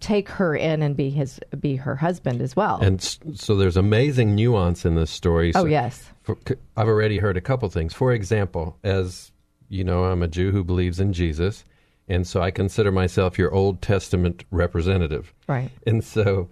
take 0.00 0.28
her 0.28 0.54
in 0.54 0.82
and 0.82 0.96
be 0.96 1.10
his 1.10 1.40
be 1.58 1.76
her 1.76 1.96
husband 1.96 2.42
as 2.42 2.54
well. 2.56 2.78
And 2.80 3.00
so 3.34 3.56
there's 3.56 3.76
amazing 3.76 4.34
nuance 4.34 4.84
in 4.84 4.94
this 4.94 5.10
story. 5.10 5.52
Oh 5.54 5.64
yes, 5.64 6.10
for, 6.22 6.36
I've 6.76 6.88
already 6.88 7.18
heard 7.18 7.36
a 7.36 7.40
couple 7.40 7.68
things. 7.68 7.94
For 7.94 8.12
example, 8.12 8.78
as 8.82 9.32
you 9.68 9.84
know, 9.84 10.04
I'm 10.04 10.22
a 10.22 10.28
Jew 10.28 10.50
who 10.50 10.64
believes 10.64 11.00
in 11.00 11.12
Jesus, 11.12 11.64
and 12.08 12.26
so 12.26 12.42
I 12.42 12.50
consider 12.50 12.90
myself 12.90 13.38
your 13.38 13.52
Old 13.54 13.80
Testament 13.80 14.44
representative. 14.50 15.32
Right. 15.46 15.70
And 15.86 16.04
so, 16.04 16.50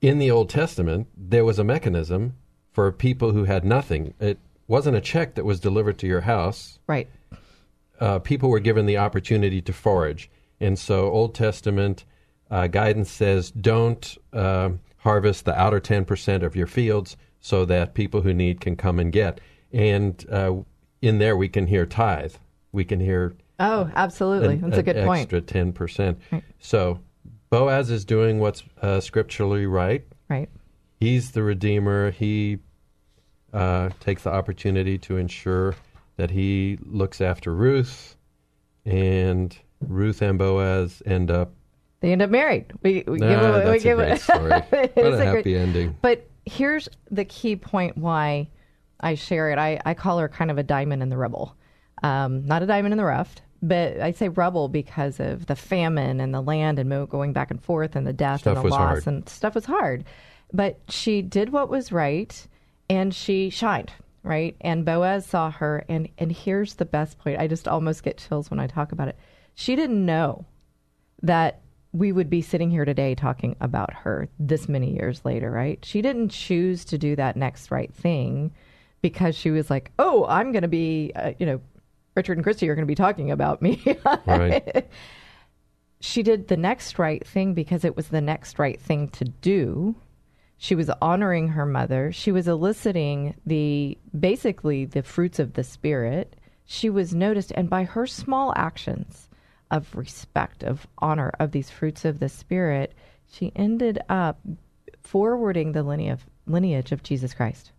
in 0.00 0.18
the 0.18 0.30
Old 0.30 0.48
Testament, 0.48 1.08
there 1.16 1.44
was 1.44 1.58
a 1.58 1.64
mechanism 1.64 2.36
for 2.72 2.90
people 2.90 3.32
who 3.32 3.44
had 3.44 3.64
nothing. 3.64 4.14
It 4.18 4.38
wasn't 4.66 4.96
a 4.96 5.00
check 5.00 5.34
that 5.34 5.44
was 5.44 5.60
delivered 5.60 5.98
to 5.98 6.06
your 6.06 6.22
house. 6.22 6.78
Right. 6.86 7.08
Uh, 7.98 8.18
people 8.20 8.48
were 8.48 8.60
given 8.60 8.86
the 8.86 8.96
opportunity 8.96 9.60
to 9.60 9.72
forage, 9.72 10.30
and 10.58 10.78
so 10.78 11.10
Old 11.10 11.34
Testament 11.34 12.04
uh, 12.50 12.66
guidance 12.66 13.10
says 13.10 13.50
don't 13.50 14.16
uh, 14.32 14.70
harvest 14.98 15.44
the 15.44 15.58
outer 15.58 15.80
10% 15.80 16.42
of 16.42 16.56
your 16.56 16.66
fields 16.66 17.16
so 17.40 17.64
that 17.64 17.94
people 17.94 18.20
who 18.20 18.34
need 18.34 18.60
can 18.60 18.76
come 18.76 18.98
and 18.98 19.12
get. 19.12 19.40
And 19.72 20.24
uh, 20.30 20.54
in 21.00 21.18
there, 21.18 21.36
we 21.36 21.48
can 21.48 21.66
hear 21.66 21.86
tithe. 21.86 22.34
We 22.72 22.84
can 22.84 23.00
hear. 23.00 23.34
Oh, 23.58 23.90
absolutely. 23.94 24.54
An, 24.54 24.60
That's 24.62 24.78
a 24.78 24.82
good 24.82 24.96
extra 24.96 25.06
point. 25.06 25.32
Extra 25.32 25.40
10%. 25.40 26.16
Right. 26.32 26.44
So 26.58 27.00
Boaz 27.50 27.90
is 27.90 28.04
doing 28.04 28.38
what's 28.38 28.62
uh, 28.82 29.00
scripturally 29.00 29.66
right. 29.66 30.04
Right. 30.28 30.48
He's 30.98 31.30
the 31.30 31.42
Redeemer. 31.42 32.10
He 32.10 32.58
uh, 33.52 33.90
takes 34.00 34.24
the 34.24 34.30
opportunity 34.30 34.98
to 34.98 35.16
ensure 35.16 35.74
that 36.16 36.30
he 36.30 36.78
looks 36.82 37.20
after 37.20 37.54
Ruth, 37.54 38.16
and 38.84 39.56
Ruth 39.80 40.20
and 40.20 40.38
Boaz 40.38 41.02
end 41.06 41.30
up 41.30 41.52
they 42.00 42.12
end 42.12 42.22
up 42.22 42.30
married. 42.30 42.72
We, 42.82 43.04
we 43.06 43.18
nah, 43.18 43.28
give 43.28 43.40
that's 43.40 43.66
we 43.66 43.76
a 43.76 43.78
give 43.78 43.98
great 43.98 44.20
story. 44.20 44.50
what 44.50 44.96
a, 44.96 45.12
a 45.12 45.24
happy 45.24 45.42
great, 45.42 45.56
ending. 45.56 45.96
But 46.00 46.28
here's 46.46 46.88
the 47.10 47.24
key 47.24 47.56
point 47.56 47.96
why 47.96 48.48
I 49.00 49.14
share 49.14 49.50
it. 49.50 49.58
I, 49.58 49.80
I 49.84 49.94
call 49.94 50.18
her 50.18 50.28
kind 50.28 50.50
of 50.50 50.58
a 50.58 50.62
diamond 50.62 51.02
in 51.02 51.08
the 51.08 51.16
rubble. 51.16 51.56
Um, 52.02 52.46
not 52.46 52.62
a 52.62 52.66
diamond 52.66 52.92
in 52.92 52.98
the 52.98 53.04
rough, 53.04 53.36
but 53.62 54.00
I 54.00 54.12
say 54.12 54.28
rubble 54.28 54.68
because 54.68 55.20
of 55.20 55.46
the 55.46 55.56
famine 55.56 56.20
and 56.20 56.32
the 56.32 56.40
land 56.40 56.78
and 56.78 57.10
going 57.10 57.32
back 57.32 57.50
and 57.50 57.62
forth 57.62 57.94
and 57.94 58.06
the 58.06 58.12
death 58.12 58.40
stuff 58.40 58.56
and 58.56 58.66
the 58.66 58.70
loss 58.70 58.78
hard. 58.78 59.06
and 59.06 59.28
stuff 59.28 59.54
was 59.54 59.66
hard. 59.66 60.04
But 60.52 60.80
she 60.88 61.22
did 61.22 61.50
what 61.50 61.68
was 61.68 61.92
right 61.92 62.46
and 62.88 63.14
she 63.14 63.50
shined, 63.50 63.92
right? 64.22 64.56
And 64.62 64.84
Boaz 64.84 65.26
saw 65.26 65.50
her 65.50 65.84
and 65.88 66.08
and 66.16 66.32
here's 66.32 66.74
the 66.74 66.86
best 66.86 67.18
point. 67.18 67.38
I 67.38 67.46
just 67.46 67.68
almost 67.68 68.02
get 68.02 68.16
chills 68.16 68.50
when 68.50 68.58
I 68.58 68.66
talk 68.66 68.92
about 68.92 69.08
it. 69.08 69.16
She 69.54 69.76
didn't 69.76 70.04
know 70.04 70.46
that 71.22 71.60
we 71.92 72.12
would 72.12 72.30
be 72.30 72.42
sitting 72.42 72.70
here 72.70 72.84
today 72.84 73.14
talking 73.14 73.56
about 73.60 73.92
her 73.92 74.28
this 74.38 74.68
many 74.68 74.94
years 74.94 75.24
later, 75.24 75.50
right? 75.50 75.84
She 75.84 76.02
didn't 76.02 76.28
choose 76.28 76.84
to 76.86 76.98
do 76.98 77.16
that 77.16 77.36
next 77.36 77.70
right 77.70 77.92
thing 77.92 78.52
because 79.02 79.34
she 79.34 79.50
was 79.50 79.70
like, 79.70 79.90
"Oh, 79.98 80.24
I'm 80.26 80.52
going 80.52 80.62
to 80.62 80.68
be, 80.68 81.12
uh, 81.16 81.32
you 81.38 81.46
know, 81.46 81.60
Richard 82.14 82.36
and 82.36 82.44
Christy 82.44 82.68
are 82.68 82.74
going 82.74 82.86
to 82.86 82.90
be 82.90 82.94
talking 82.94 83.30
about 83.30 83.60
me." 83.60 83.82
right. 84.26 84.88
She 86.00 86.22
did 86.22 86.48
the 86.48 86.56
next 86.56 86.98
right 86.98 87.26
thing 87.26 87.54
because 87.54 87.84
it 87.84 87.96
was 87.96 88.08
the 88.08 88.20
next 88.20 88.58
right 88.58 88.80
thing 88.80 89.08
to 89.10 89.24
do. 89.24 89.96
She 90.56 90.74
was 90.74 90.90
honoring 91.02 91.48
her 91.48 91.66
mother. 91.66 92.12
She 92.12 92.30
was 92.30 92.46
eliciting 92.46 93.34
the 93.46 93.98
basically 94.18 94.84
the 94.84 95.02
fruits 95.02 95.38
of 95.38 95.54
the 95.54 95.64
spirit. 95.64 96.36
She 96.66 96.88
was 96.88 97.14
noticed 97.14 97.50
and 97.56 97.68
by 97.68 97.84
her 97.84 98.06
small 98.06 98.52
actions 98.54 99.29
of 99.70 99.94
respect, 99.94 100.62
of 100.62 100.86
honor, 100.98 101.32
of 101.38 101.52
these 101.52 101.70
fruits 101.70 102.04
of 102.04 102.18
the 102.18 102.28
Spirit, 102.28 102.92
she 103.30 103.52
ended 103.54 103.98
up 104.08 104.40
forwarding 105.02 105.72
the 105.72 105.82
lineage, 105.82 106.20
lineage 106.46 106.92
of 106.92 107.02
Jesus 107.02 107.34
Christ. 107.34 107.72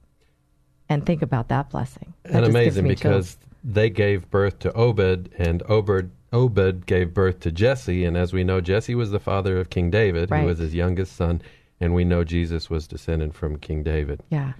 And 0.89 1.05
think 1.05 1.21
about 1.21 1.47
that 1.49 1.69
blessing. 1.69 2.13
That 2.23 2.35
and 2.35 2.45
amazing 2.45 2.87
because 2.87 3.35
chills. 3.35 3.37
they 3.63 3.89
gave 3.89 4.29
birth 4.29 4.59
to 4.59 4.73
Obed, 4.73 5.29
and 5.37 5.63
Obed, 5.69 6.11
Obed 6.33 6.85
gave 6.85 7.13
birth 7.13 7.39
to 7.41 7.51
Jesse. 7.51 8.03
And 8.03 8.17
as 8.17 8.33
we 8.33 8.43
know, 8.43 8.59
Jesse 8.61 8.95
was 8.95 9.11
the 9.11 9.19
father 9.19 9.57
of 9.57 9.69
King 9.69 9.89
David, 9.89 10.29
Right. 10.31 10.41
who 10.41 10.47
was 10.47 10.59
his 10.59 10.73
youngest 10.73 11.15
son. 11.15 11.41
And 11.79 11.93
we 11.93 12.03
know 12.03 12.23
Jesus 12.23 12.69
was 12.69 12.87
descended 12.87 13.33
from 13.33 13.57
King 13.57 13.83
David. 13.83 14.21
Yeah. 14.29 14.53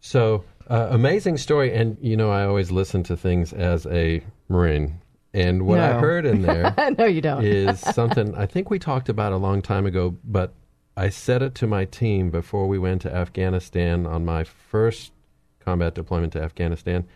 So, 0.00 0.44
uh, 0.68 0.88
amazing 0.90 1.36
story. 1.36 1.72
And, 1.74 1.96
you 2.00 2.16
know, 2.16 2.30
I 2.30 2.44
always 2.44 2.70
listen 2.70 3.02
to 3.04 3.16
things 3.16 3.52
as 3.52 3.86
a 3.86 4.22
Marine. 4.48 5.00
And 5.36 5.66
what 5.66 5.78
I 5.80 6.00
heard 6.00 6.24
in 6.24 6.40
there 6.40 6.74
no, 6.98 7.04
you 7.04 7.20
don't. 7.20 7.44
is 7.44 7.78
something 7.80 8.34
I 8.34 8.46
think 8.46 8.70
we 8.70 8.78
talked 8.78 9.10
about 9.10 9.32
a 9.32 9.36
long 9.36 9.60
time 9.60 9.84
ago, 9.84 10.16
but 10.24 10.54
I 10.96 11.10
said 11.10 11.42
it 11.42 11.54
to 11.56 11.66
my 11.66 11.84
team 11.84 12.30
before 12.30 12.66
we 12.66 12.78
went 12.78 13.02
to 13.02 13.14
Afghanistan 13.14 14.06
on 14.06 14.24
my 14.24 14.44
first 14.44 15.12
combat 15.60 15.94
deployment 15.94 16.32
to 16.32 16.42
Afghanistan. 16.42 17.06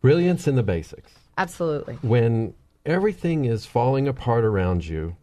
Brilliance 0.00 0.48
in 0.48 0.56
the 0.56 0.64
basics. 0.64 1.12
Absolutely. 1.38 1.94
When 2.02 2.54
everything 2.84 3.44
is 3.44 3.66
falling 3.66 4.08
apart 4.08 4.44
around 4.44 4.84
you, 4.86 5.16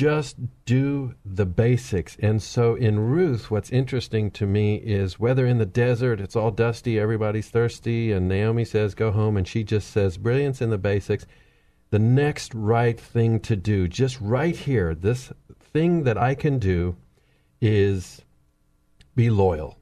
just 0.00 0.38
do 0.64 1.14
the 1.26 1.44
basics. 1.44 2.16
And 2.20 2.42
so 2.42 2.74
in 2.74 2.98
Ruth, 3.00 3.50
what's 3.50 3.68
interesting 3.68 4.30
to 4.30 4.46
me 4.46 4.76
is 4.76 5.20
whether 5.20 5.44
in 5.44 5.58
the 5.58 5.66
desert 5.66 6.22
it's 6.22 6.34
all 6.34 6.50
dusty, 6.50 6.98
everybody's 6.98 7.50
thirsty, 7.50 8.10
and 8.10 8.26
Naomi 8.26 8.64
says, 8.64 8.94
go 8.94 9.10
home, 9.10 9.36
and 9.36 9.46
she 9.46 9.62
just 9.62 9.90
says, 9.90 10.16
brilliance 10.16 10.62
in 10.62 10.70
the 10.70 10.78
basics. 10.78 11.26
The 11.90 11.98
next 11.98 12.54
right 12.54 12.98
thing 12.98 13.40
to 13.40 13.56
do, 13.56 13.88
just 13.88 14.18
right 14.22 14.56
here, 14.56 14.94
this 14.94 15.32
thing 15.74 16.04
that 16.04 16.16
I 16.16 16.34
can 16.34 16.58
do 16.58 16.96
is 17.60 18.22
be 19.14 19.28
loyal. 19.28 19.76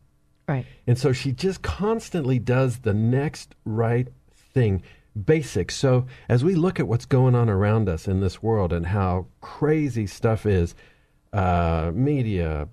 Right. 0.48 0.66
And 0.88 0.98
so 0.98 1.12
she 1.12 1.30
just 1.30 1.62
constantly 1.62 2.40
does 2.40 2.78
the 2.78 2.94
next 2.94 3.54
right 3.64 4.08
thing, 4.52 4.82
basic. 5.24 5.70
So 5.70 6.06
as 6.28 6.44
we 6.44 6.54
look 6.54 6.78
at 6.80 6.88
what's 6.88 7.06
going 7.06 7.34
on 7.34 7.48
around 7.48 7.88
us 7.88 8.06
in 8.08 8.20
this 8.20 8.42
world 8.42 8.72
and 8.72 8.86
how 8.86 9.26
crazy 9.40 10.06
stuff 10.06 10.46
is, 10.46 10.74
uh, 11.32 11.90
media, 11.94 12.68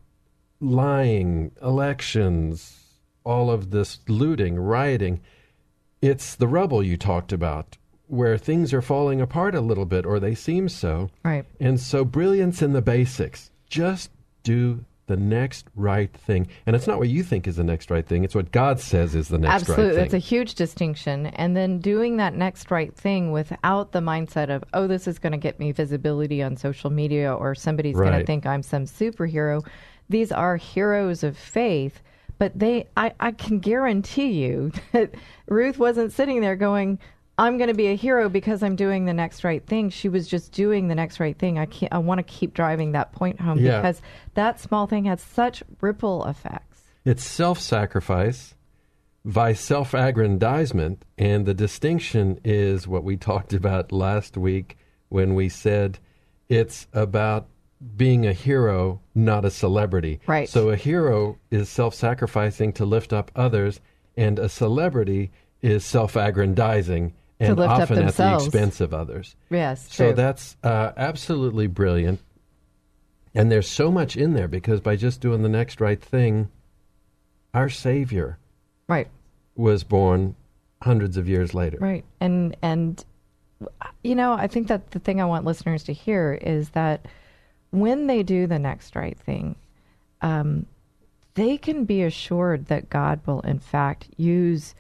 lying, 0.60 1.52
elections, 1.62 2.84
all 3.24 3.50
of 3.50 3.72
this 3.72 4.00
looting, 4.08 4.56
rioting, 4.58 5.22
it's 6.02 6.36
the 6.36 6.48
rubble 6.48 6.84
you 6.84 6.98
talked 6.98 7.34
about. 7.34 7.78
where 8.08 8.38
things 8.38 8.72
are 8.72 8.84
falling 8.84 9.20
apart 9.20 9.56
a 9.56 9.62
little 9.62 9.84
bit, 9.86 10.06
or 10.06 10.20
they 10.20 10.36
seem 10.36 10.70
so. 10.70 11.10
Right. 11.24 11.44
And 11.60 11.80
so, 11.80 12.06
brilliance 12.06 12.62
in 12.62 12.74
the 12.74 12.82
basics. 12.82 13.50
Just 13.68 14.12
do 14.44 14.86
the 15.08 15.16
next 15.16 15.68
right 15.76 16.12
thing. 16.12 16.48
And 16.66 16.76
it's 16.76 16.88
not 16.88 16.98
what 16.98 17.10
you 17.10 17.24
think 17.24 17.48
is 17.48 17.58
the 17.58 17.64
next 17.64 17.92
right 17.92 18.06
thing, 18.06 18.24
it's 18.24 18.36
what 18.36 18.52
God 18.52 18.80
says 18.80 19.16
is 19.16 19.28
the 19.28 19.38
next 19.38 19.54
Absolutely. 19.54 19.84
right 19.84 19.92
thing. 19.92 20.02
Absolutely. 20.02 20.18
It's 20.18 20.26
a 20.26 20.30
huge 20.30 20.56
distinction. 20.56 21.26
And 21.28 21.56
then 21.56 21.80
doing 21.80 22.18
that 22.18 22.36
next 22.36 22.72
right 22.72 22.96
thing 22.96 23.32
without 23.32 23.92
the 23.92 24.00
mindset 24.00 24.50
of, 24.50 24.64
oh, 24.74 24.88
this 24.88 25.08
is 25.08 25.20
going 25.20 25.32
to 25.32 25.38
get 25.38 25.60
me 25.60 25.72
visibility 25.72 26.42
on 26.42 26.58
social 26.58 26.90
media 26.90 27.34
or 27.34 27.56
somebody's 27.56 27.96
going 27.96 28.20
to 28.20 28.26
think 28.26 28.46
I'm 28.46 28.64
some 28.64 28.86
superhero. 28.86 29.66
These 30.10 30.32
are 30.32 30.58
heroes 30.58 31.24
of 31.24 31.38
faith. 31.38 32.02
But 32.38 32.58
they, 32.60 32.88
I, 32.98 33.14
I 33.20 33.32
can 33.32 33.60
guarantee 33.60 34.32
you 34.44 34.74
that 34.92 35.16
Ruth 35.48 35.78
wasn't 35.78 36.12
sitting 36.12 36.42
there 36.42 36.58
going, 36.58 37.00
I'm 37.38 37.58
going 37.58 37.68
to 37.68 37.74
be 37.76 37.88
a 37.88 37.96
hero 37.96 38.30
because 38.30 38.64
I'm 38.64 38.76
doing 38.76 39.06
the 39.06 39.14
next 39.14 39.44
right 39.44 39.66
thing. 39.66 39.90
She 39.90 40.08
was 40.08 40.28
just 40.28 40.52
doing 40.54 40.88
the 40.88 40.96
next 40.96 41.20
right 41.20 41.38
thing. 41.38 41.60
I 41.60 41.66
can't, 41.66 41.92
I 41.92 41.98
want 41.98 42.20
to 42.20 42.24
keep 42.24 42.54
driving 42.54 42.94
that 42.94 43.12
point 43.12 43.42
home 43.42 43.60
Yeah. 43.60 43.82
because 43.82 44.02
that 44.36 44.60
small 44.60 44.88
thing 44.88 45.06
has 45.06 45.22
such 45.22 45.62
ripple 45.82 46.26
effects. 46.26 46.84
It's 47.04 47.24
self 47.26 47.60
sacrifice 47.60 48.56
by 49.26 49.54
self 49.54 49.94
aggrandizement. 49.94 51.04
And 51.18 51.46
the 51.46 51.54
distinction 51.54 52.40
is 52.44 52.88
what 52.88 53.04
we 53.04 53.18
talked 53.18 53.54
about 53.54 53.92
last 53.92 54.38
week 54.38 54.78
when 55.10 55.36
we 55.36 55.50
said 55.50 56.00
it's 56.48 56.88
about 56.94 57.48
being 57.98 58.26
a 58.26 58.34
hero, 58.34 59.02
not 59.14 59.44
a 59.44 59.52
celebrity. 59.52 60.22
Right. 60.26 60.48
So 60.48 60.70
a 60.70 60.76
hero 60.78 61.38
is 61.52 61.68
self 61.70 61.94
sacrificing 61.94 62.72
to 62.74 62.86
lift 62.86 63.12
up 63.12 63.30
others, 63.36 63.82
and 64.16 64.40
a 64.40 64.48
celebrity 64.48 65.32
is 65.62 65.84
self 65.84 66.16
aggrandizing 66.16 67.14
and 67.40 67.58
lift 67.58 67.72
up 67.72 67.82
often 67.82 68.04
at 68.04 68.16
the 68.16 68.36
expense 68.36 68.82
of 68.82 68.94
others. 68.94 69.36
Yes. 69.50 69.88
So 69.94 70.14
that's 70.14 70.56
uh, 70.64 70.92
absolutely 70.96 71.68
brilliant. 71.68 72.20
And 73.34 73.52
there's 73.52 73.68
so 73.68 73.92
much 73.92 74.16
in 74.16 74.34
there 74.34 74.48
because 74.48 74.80
by 74.80 74.96
just 74.96 75.20
doing 75.20 75.42
the 75.44 75.50
next 75.50 75.82
right 75.82 76.02
thing, 76.02 76.50
our 77.54 77.70
Savior 77.70 78.38
right. 78.88 79.08
was 79.56 79.84
born 79.84 80.36
hundreds 80.82 81.18
of 81.18 81.28
years 81.28 81.54
later. 81.54 81.78
Right. 81.80 82.06
And 82.22 82.56
and 82.62 83.04
you 84.04 84.16
know, 84.16 84.34
I 84.34 84.48
think 84.48 84.68
that 84.68 84.92
the 84.92 85.00
thing 85.00 85.22
I 85.22 85.26
want 85.26 85.46
listeners 85.46 85.84
to 85.86 85.94
hear 85.94 86.34
is 86.34 86.70
that 86.70 87.06
when 87.72 88.08
they 88.08 88.24
do 88.24 88.48
the 88.48 88.60
next 88.60 88.96
right 88.96 89.18
thing, 89.18 89.56
um, 90.22 90.66
they 91.34 91.58
can 91.58 91.84
be 91.84 92.04
assured 92.04 92.68
that 92.68 92.90
God 92.90 93.20
will 93.26 93.42
in 93.42 93.60
fact 93.60 94.08
use 94.16 94.76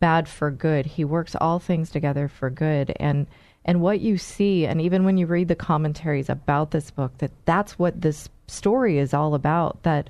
bad 0.00 0.28
for 0.28 0.50
good. 0.50 0.86
He 0.86 1.04
works 1.04 1.36
all 1.40 1.58
things 1.58 1.90
together 1.90 2.28
for 2.28 2.50
good 2.50 2.94
and 2.98 3.26
and 3.64 3.82
what 3.82 4.00
you 4.00 4.16
see 4.16 4.64
and 4.64 4.80
even 4.80 5.04
when 5.04 5.18
you 5.18 5.26
read 5.26 5.48
the 5.48 5.54
commentaries 5.54 6.30
about 6.30 6.70
this 6.70 6.90
book 6.90 7.18
that 7.18 7.30
that's 7.44 7.78
what 7.78 8.00
this 8.00 8.30
story 8.46 8.98
is 8.98 9.12
all 9.12 9.34
about 9.34 9.82
that 9.82 10.08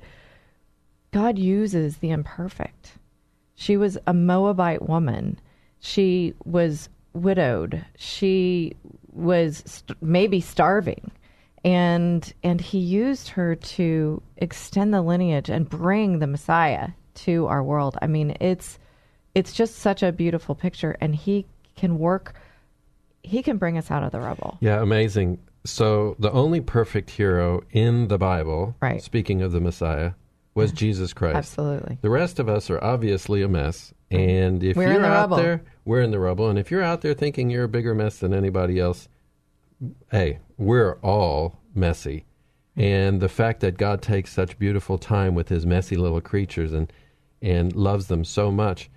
God 1.11 1.37
uses 1.37 1.97
the 1.97 2.09
imperfect. 2.09 2.93
She 3.55 3.77
was 3.77 3.97
a 4.07 4.13
Moabite 4.13 4.87
woman. 4.87 5.39
She 5.79 6.33
was 6.45 6.89
widowed. 7.13 7.85
She 7.97 8.75
was 9.11 9.63
st- 9.65 10.01
maybe 10.01 10.39
starving. 10.39 11.11
And 11.63 12.33
and 12.41 12.59
he 12.59 12.79
used 12.79 13.29
her 13.29 13.55
to 13.55 14.23
extend 14.37 14.93
the 14.93 15.01
lineage 15.01 15.49
and 15.49 15.69
bring 15.69 16.19
the 16.19 16.27
Messiah 16.27 16.89
to 17.13 17.45
our 17.47 17.63
world. 17.63 17.97
I 18.01 18.07
mean, 18.07 18.35
it's 18.39 18.79
it's 19.35 19.53
just 19.53 19.75
such 19.75 20.03
a 20.03 20.11
beautiful 20.11 20.55
picture 20.55 20.97
and 21.01 21.15
he 21.15 21.45
can 21.75 21.97
work 21.97 22.35
he 23.23 23.43
can 23.43 23.57
bring 23.57 23.77
us 23.77 23.91
out 23.91 24.01
of 24.03 24.11
the 24.11 24.19
rubble. 24.19 24.57
Yeah, 24.61 24.81
amazing. 24.81 25.37
So 25.63 26.15
the 26.17 26.31
only 26.31 26.59
perfect 26.59 27.11
hero 27.11 27.61
in 27.71 28.07
the 28.07 28.17
Bible, 28.17 28.75
Right. 28.81 29.01
speaking 29.01 29.43
of 29.43 29.51
the 29.51 29.59
Messiah, 29.59 30.13
was 30.55 30.71
Jesus 30.71 31.13
Christ. 31.13 31.35
Absolutely. 31.37 31.99
The 32.01 32.09
rest 32.09 32.39
of 32.39 32.49
us 32.49 32.69
are 32.71 32.83
obviously 32.83 33.43
a 33.43 33.47
mess. 33.47 33.93
And 34.09 34.63
if 34.63 34.75
We're 34.75 34.91
you're 34.93 35.01
the 35.01 35.07
out 35.07 35.29
rubble. 35.29 35.37
there, 35.37 35.61
we're 35.85 36.01
in 36.01 36.09
the 36.11 36.19
rubble. 36.19 36.49
And 36.49 36.57
if 36.59 36.71
you're 36.71 36.81
out 36.81 37.01
there 37.01 37.13
thinking 37.13 37.49
you're 37.51 37.65
a 37.65 37.69
bigger 37.69 37.93
mess 37.93 38.17
than 38.17 38.33
anybody 38.33 38.79
else, 38.79 39.07
hey, 40.11 40.39
we're 40.57 40.95
all 41.03 41.59
messy. 41.75 42.25
And 42.75 43.21
the 43.21 43.29
fact 43.29 43.59
that 43.61 43.77
God 43.77 44.01
takes 44.01 44.33
such 44.33 44.57
beautiful 44.57 44.97
time 44.97 45.35
with 45.35 45.49
his 45.49 45.65
messy 45.65 45.95
little 45.95 46.21
creatures 46.21 46.73
and, 46.73 46.91
and 47.41 47.75
loves 47.75 48.07
them 48.07 48.25
so 48.25 48.51
much 48.51 48.89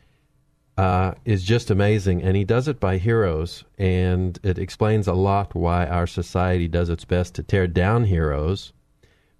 uh, 0.76 1.14
is 1.24 1.44
just 1.44 1.70
amazing. 1.70 2.22
And 2.22 2.36
he 2.36 2.44
does 2.44 2.68
it 2.68 2.80
by 2.80 2.98
heroes. 2.98 3.64
And 3.78 4.38
it 4.42 4.58
explains 4.58 5.06
a 5.06 5.14
lot 5.14 5.54
why 5.54 5.86
our 5.86 6.06
society 6.06 6.68
does 6.68 6.88
its 6.88 7.04
best 7.04 7.34
to 7.36 7.42
tear 7.42 7.66
down 7.66 8.04
heroes 8.04 8.72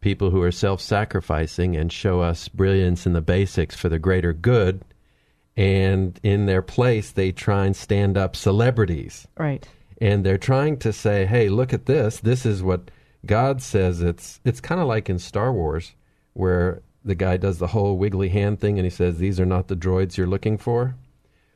people 0.05 0.31
who 0.31 0.43
are 0.43 0.53
self 0.53 0.83
sacrificing 0.83 1.75
and 1.75 1.91
show 1.91 2.21
us 2.21 2.47
brilliance 2.49 3.07
in 3.07 3.15
the 3.15 3.23
basics 3.23 3.75
for 3.75 3.89
the 3.89 3.99
greater 3.99 4.35
good. 4.35 4.83
And 5.57 6.21
in 6.23 6.45
their 6.45 6.61
place, 6.61 7.11
they 7.11 7.33
try 7.33 7.65
and 7.65 7.75
stand 7.75 8.19
up 8.19 8.37
celebrities. 8.37 9.27
Right. 9.39 9.67
And 10.01 10.25
they're 10.25 10.37
trying 10.37 10.77
to 10.79 10.93
say, 10.93 11.25
hey, 11.25 11.49
look 11.49 11.73
at 11.73 11.87
this. 11.87 12.21
This 12.21 12.45
is 12.45 12.63
what 12.63 12.91
God 13.25 13.63
says. 13.63 14.03
It's, 14.03 14.41
it's 14.45 14.61
kind 14.61 14.81
of 14.81 14.87
like 14.87 15.09
in 15.09 15.19
Star 15.19 15.53
Wars, 15.53 15.95
where 16.35 16.83
the 17.05 17.15
guy 17.15 17.39
does 17.39 17.59
the 17.59 17.69
whole 17.69 17.97
wiggly 17.97 18.29
hand 18.29 18.61
thing 18.61 18.79
and 18.79 18.85
he 18.85 18.91
says, 18.91 19.17
these 19.17 19.41
are 19.41 19.47
not 19.47 19.69
the 19.69 19.77
droids 19.77 20.17
you're 20.17 20.27
looking 20.27 20.59
for. 20.59 20.97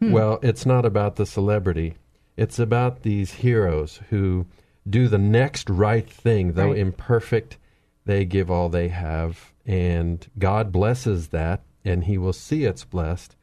Hmm. 0.00 0.12
Well, 0.12 0.38
it's 0.42 0.64
not 0.66 0.84
about 0.84 1.16
the 1.16 1.26
celebrity. 1.26 1.96
It's 2.37 2.58
about 2.58 3.02
these 3.02 3.32
heroes 3.32 4.00
who 4.11 4.46
do 4.88 5.08
the 5.08 5.18
next 5.18 5.68
right 5.68 6.08
thing, 6.08 6.52
though 6.52 6.68
Right. 6.70 6.78
imperfect. 6.78 7.58
They 8.04 8.24
give 8.24 8.50
all 8.50 8.68
they 8.68 8.88
have, 8.88 9.52
and 9.66 10.26
God 10.38 10.72
blesses 10.72 11.28
that, 11.28 11.62
and 11.84 12.04
He 12.04 12.16
will 12.16 12.32
see 12.32 12.64
it's 12.64 12.84
blessed, 12.84 13.37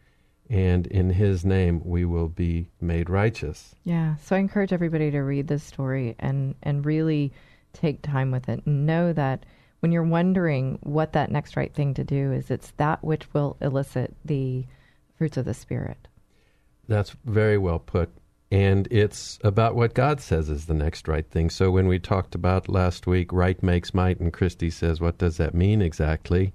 and 0.49 0.87
in 0.87 1.11
His 1.11 1.45
name 1.45 1.81
we 1.85 2.03
will 2.05 2.29
be 2.29 2.69
made 2.81 3.09
righteous. 3.09 3.75
Yeah. 3.83 4.15
So 4.17 4.35
I 4.35 4.39
encourage 4.39 4.73
everybody 4.73 5.11
to 5.11 5.19
read 5.19 5.47
this 5.47 5.63
story 5.63 6.15
and 6.17 6.55
and 6.63 6.85
really 6.85 7.31
take 7.73 8.01
time 8.01 8.31
with 8.31 8.47
it 8.49 8.65
and 8.65 8.85
know 8.87 9.11
that 9.13 9.45
when 9.81 9.91
you're 9.91 10.03
wondering 10.03 10.79
what 10.81 11.13
that 11.13 11.29
next 11.29 11.55
right 11.57 11.73
thing 11.73 11.93
to 11.95 12.03
do 12.03 12.31
is, 12.31 12.49
it's 12.49 12.71
that 12.77 13.03
which 13.03 13.31
will 13.33 13.57
elicit 13.61 14.15
the 14.25 14.65
fruits 15.17 15.37
of 15.37 15.45
the 15.45 15.53
spirit. 15.53 16.07
That's 16.87 17.15
very 17.25 17.57
well 17.57 17.79
put. 17.79 18.09
And 18.51 18.87
it's 18.91 19.39
about 19.43 19.75
what 19.75 19.95
God 19.95 20.21
says 20.21 20.49
is 20.49 20.65
the 20.65 20.73
next 20.73 21.07
right 21.07 21.29
thing. 21.29 21.49
So 21.49 21.71
when 21.71 21.87
we 21.87 21.99
talked 21.99 22.35
about 22.35 22.69
last 22.69 23.07
week, 23.07 23.33
right 23.33 23.61
makes 23.63 23.93
might, 23.93 24.19
and 24.19 24.31
Christy 24.31 24.69
says, 24.69 25.01
what 25.01 25.17
does 25.17 25.37
that 25.37 25.53
mean 25.53 25.81
exactly? 25.81 26.53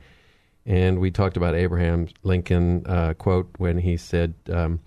And 0.67 1.01
we 1.01 1.11
talked 1.11 1.37
about 1.37 1.55
Abraham 1.55 2.09
Lincoln 2.23 2.85
uh, 2.87 3.15
quote 3.15 3.51
when 3.59 3.79
he 3.79 3.97
said, 3.97 4.35
um, 4.53 4.81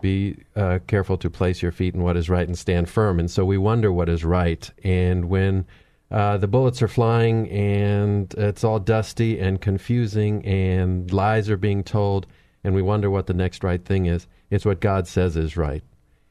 "Be 0.00 0.38
uh, 0.54 0.78
careful 0.86 1.18
to 1.18 1.28
place 1.28 1.62
your 1.62 1.72
feet 1.72 1.94
in 1.94 2.02
what 2.02 2.16
is 2.16 2.30
right 2.30 2.46
and 2.46 2.56
stand 2.56 2.88
firm." 2.88 3.18
And 3.18 3.30
so 3.30 3.44
we 3.44 3.58
wonder 3.58 3.92
what 3.92 4.08
is 4.08 4.24
right. 4.24 4.70
And 4.84 5.28
when 5.28 5.66
uh, 6.10 6.38
the 6.38 6.46
bullets 6.46 6.80
are 6.80 6.88
flying 6.88 7.50
and 7.50 8.32
it's 8.34 8.62
all 8.62 8.78
dusty 8.78 9.40
and 9.40 9.60
confusing 9.60 10.44
and 10.46 11.12
lies 11.12 11.50
are 11.50 11.56
being 11.56 11.82
told, 11.82 12.26
and 12.66 12.74
we 12.74 12.82
wonder 12.82 13.08
what 13.08 13.28
the 13.28 13.32
next 13.32 13.62
right 13.62 13.84
thing 13.84 14.06
is, 14.06 14.26
it's 14.50 14.64
what 14.64 14.80
God 14.80 15.06
says 15.06 15.36
is 15.36 15.56
right. 15.56 15.84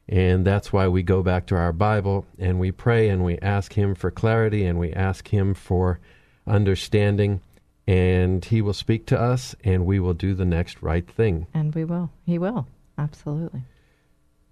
And 0.06 0.46
that's 0.46 0.70
why 0.70 0.86
we 0.86 1.02
go 1.02 1.22
back 1.22 1.46
to 1.46 1.56
our 1.56 1.72
Bible 1.72 2.26
and 2.38 2.60
we 2.60 2.72
pray 2.72 3.08
and 3.08 3.24
we 3.24 3.38
ask 3.38 3.72
Him 3.72 3.94
for 3.94 4.10
clarity 4.10 4.66
and 4.66 4.78
we 4.78 4.92
ask 4.92 5.28
Him 5.28 5.54
for 5.54 5.98
understanding. 6.46 7.40
And 7.86 8.44
He 8.44 8.60
will 8.60 8.74
speak 8.74 9.06
to 9.06 9.18
us 9.18 9.56
and 9.64 9.86
we 9.86 9.98
will 9.98 10.12
do 10.12 10.34
the 10.34 10.44
next 10.44 10.82
right 10.82 11.08
thing. 11.10 11.46
And 11.54 11.74
we 11.74 11.86
will. 11.86 12.10
He 12.26 12.38
will. 12.38 12.66
Absolutely. 12.98 13.62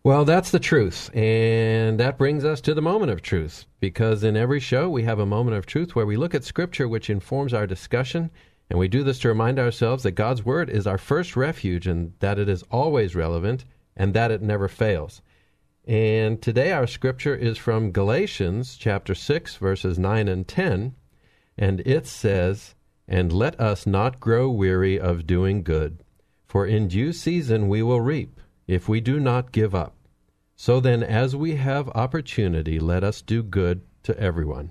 Well, 0.05 0.25
that's 0.25 0.53
the 0.53 0.61
truth. 0.61 1.15
And 1.15 2.01
that 2.01 2.17
brings 2.17 2.47
us 2.47 2.63
to 2.63 2.73
the 2.73 2.81
moment 2.81 3.13
of 3.13 3.21
truth. 3.21 3.67
Because 3.79 4.25
in 4.25 4.39
every 4.39 4.61
show, 4.61 4.89
we 4.89 5.03
have 5.03 5.19
a 5.19 5.27
moment 5.27 5.59
of 5.59 5.67
truth 5.67 5.95
where 5.95 6.07
we 6.07 6.17
look 6.17 6.35
at 6.35 6.45
Scripture, 6.45 6.89
which 6.89 7.11
informs 7.11 7.53
our 7.53 7.67
discussion. 7.67 8.31
And 8.71 8.79
we 8.79 8.89
do 8.89 9.03
this 9.03 9.19
to 9.21 9.29
remind 9.29 9.59
ourselves 9.59 10.03
that 10.03 10.13
God's 10.13 10.45
Word 10.45 10.71
is 10.71 10.87
our 10.87 10.99
first 10.99 11.37
refuge 11.37 11.87
and 11.87 12.15
that 12.21 12.39
it 12.39 12.49
is 12.49 12.65
always 12.71 13.15
relevant 13.15 13.65
and 13.97 14.15
that 14.15 14.31
it 14.31 14.43
never 14.43 14.69
fails. 14.69 15.23
And 15.87 16.41
today, 16.41 16.73
our 16.73 16.87
Scripture 16.87 17.35
is 17.35 17.59
from 17.59 17.93
Galatians 17.93 18.77
chapter 18.77 19.15
6, 19.15 19.57
verses 19.57 19.99
9 19.99 20.29
and 20.29 20.49
10. 20.49 20.95
And 21.59 21.81
it 21.85 22.07
says, 22.07 22.75
And 23.07 23.33
let 23.33 23.61
us 23.61 23.87
not 23.87 24.19
grow 24.19 24.49
weary 24.51 24.99
of 24.99 25.27
doing 25.27 25.63
good, 25.63 26.03
for 26.47 26.67
in 26.67 26.89
due 26.89 27.13
season 27.13 27.69
we 27.69 27.83
will 27.83 28.01
reap, 28.01 28.41
if 28.67 28.89
we 28.89 29.01
do 29.03 29.21
not 29.21 29.53
give 29.53 29.75
up. 29.75 29.95
So 30.57 30.81
then, 30.81 31.03
as 31.03 31.37
we 31.37 31.57
have 31.57 31.89
opportunity, 31.91 32.79
let 32.79 33.05
us 33.05 33.21
do 33.21 33.43
good 33.43 33.83
to 34.05 34.19
everyone. 34.19 34.71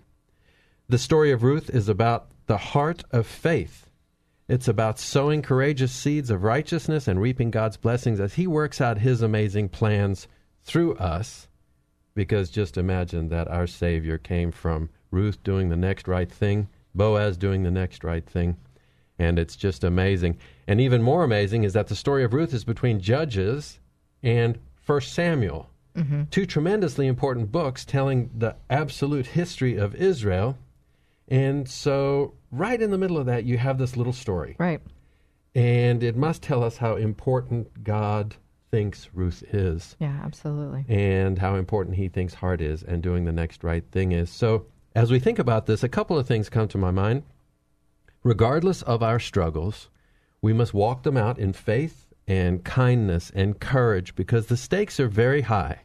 The 0.89 0.97
story 0.97 1.31
of 1.31 1.43
Ruth 1.43 1.69
is 1.69 1.87
about 1.87 2.32
the 2.53 2.57
heart 2.57 3.03
of 3.09 3.25
faith. 3.25 3.89
It's 4.47 4.67
about 4.67 4.99
sowing 4.99 5.41
courageous 5.41 5.91
seeds 5.91 6.29
of 6.29 6.43
righteousness 6.43 7.07
and 7.07 7.19
reaping 7.19 7.49
God's 7.49 7.77
blessings 7.77 8.19
as 8.19 8.35
He 8.35 8.45
works 8.45 8.79
out 8.79 8.99
His 8.99 9.23
amazing 9.23 9.69
plans 9.69 10.27
through 10.61 10.93
us 10.97 11.47
because 12.13 12.51
just 12.51 12.77
imagine 12.77 13.29
that 13.29 13.47
our 13.47 13.65
Savior 13.65 14.19
came 14.19 14.51
from 14.51 14.91
Ruth 15.09 15.41
doing 15.41 15.69
the 15.69 15.75
next 15.75 16.07
right 16.07 16.31
thing, 16.31 16.67
Boaz 16.93 17.37
doing 17.37 17.63
the 17.63 17.71
next 17.71 18.03
right 18.03 18.23
thing, 18.23 18.57
and 19.17 19.39
it's 19.39 19.55
just 19.55 19.83
amazing. 19.83 20.37
And 20.67 20.79
even 20.79 21.01
more 21.01 21.23
amazing 21.23 21.63
is 21.63 21.73
that 21.73 21.87
the 21.87 21.95
story 21.95 22.23
of 22.23 22.35
Ruth 22.35 22.53
is 22.53 22.63
between 22.63 22.99
Judges 22.99 23.79
and 24.21 24.59
First 24.75 25.11
Samuel, 25.11 25.71
mm-hmm. 25.97 26.25
two 26.29 26.45
tremendously 26.45 27.07
important 27.07 27.51
books 27.51 27.83
telling 27.83 28.29
the 28.37 28.57
absolute 28.69 29.25
history 29.25 29.75
of 29.75 29.95
Israel. 29.95 30.55
And 31.33 31.67
so, 31.67 32.35
right 32.51 32.79
in 32.79 32.91
the 32.91 32.97
middle 32.99 33.17
of 33.17 33.25
that, 33.25 33.43
you 33.43 33.57
have 33.57 33.79
this 33.79 33.97
little 33.97 34.13
story. 34.13 34.55
Right. 34.59 34.79
And 35.55 36.03
it 36.03 36.15
must 36.15 36.43
tell 36.43 36.63
us 36.63 36.77
how 36.77 36.95
important 36.95 37.83
God 37.83 38.35
thinks 38.69 39.09
Ruth 39.15 39.43
is. 39.51 39.95
Yeah, 39.99 40.21
absolutely. 40.23 40.85
And 40.87 41.39
how 41.39 41.55
important 41.55 41.95
he 41.95 42.07
thinks 42.07 42.35
heart 42.35 42.61
is 42.61 42.83
and 42.83 43.01
doing 43.01 43.25
the 43.25 43.31
next 43.31 43.63
right 43.63 43.83
thing 43.91 44.11
is. 44.11 44.29
So, 44.29 44.67
as 44.93 45.09
we 45.09 45.17
think 45.17 45.39
about 45.39 45.65
this, 45.65 45.81
a 45.81 45.89
couple 45.89 46.19
of 46.19 46.27
things 46.27 46.49
come 46.49 46.67
to 46.67 46.77
my 46.77 46.91
mind. 46.91 47.23
Regardless 48.21 48.83
of 48.83 49.01
our 49.01 49.19
struggles, 49.19 49.89
we 50.39 50.53
must 50.53 50.75
walk 50.75 51.01
them 51.01 51.17
out 51.17 51.39
in 51.39 51.51
faith 51.51 52.13
and 52.27 52.63
kindness 52.63 53.31
and 53.33 53.59
courage 53.59 54.13
because 54.13 54.45
the 54.45 54.57
stakes 54.57 54.99
are 54.99 55.07
very 55.07 55.41
high. 55.41 55.79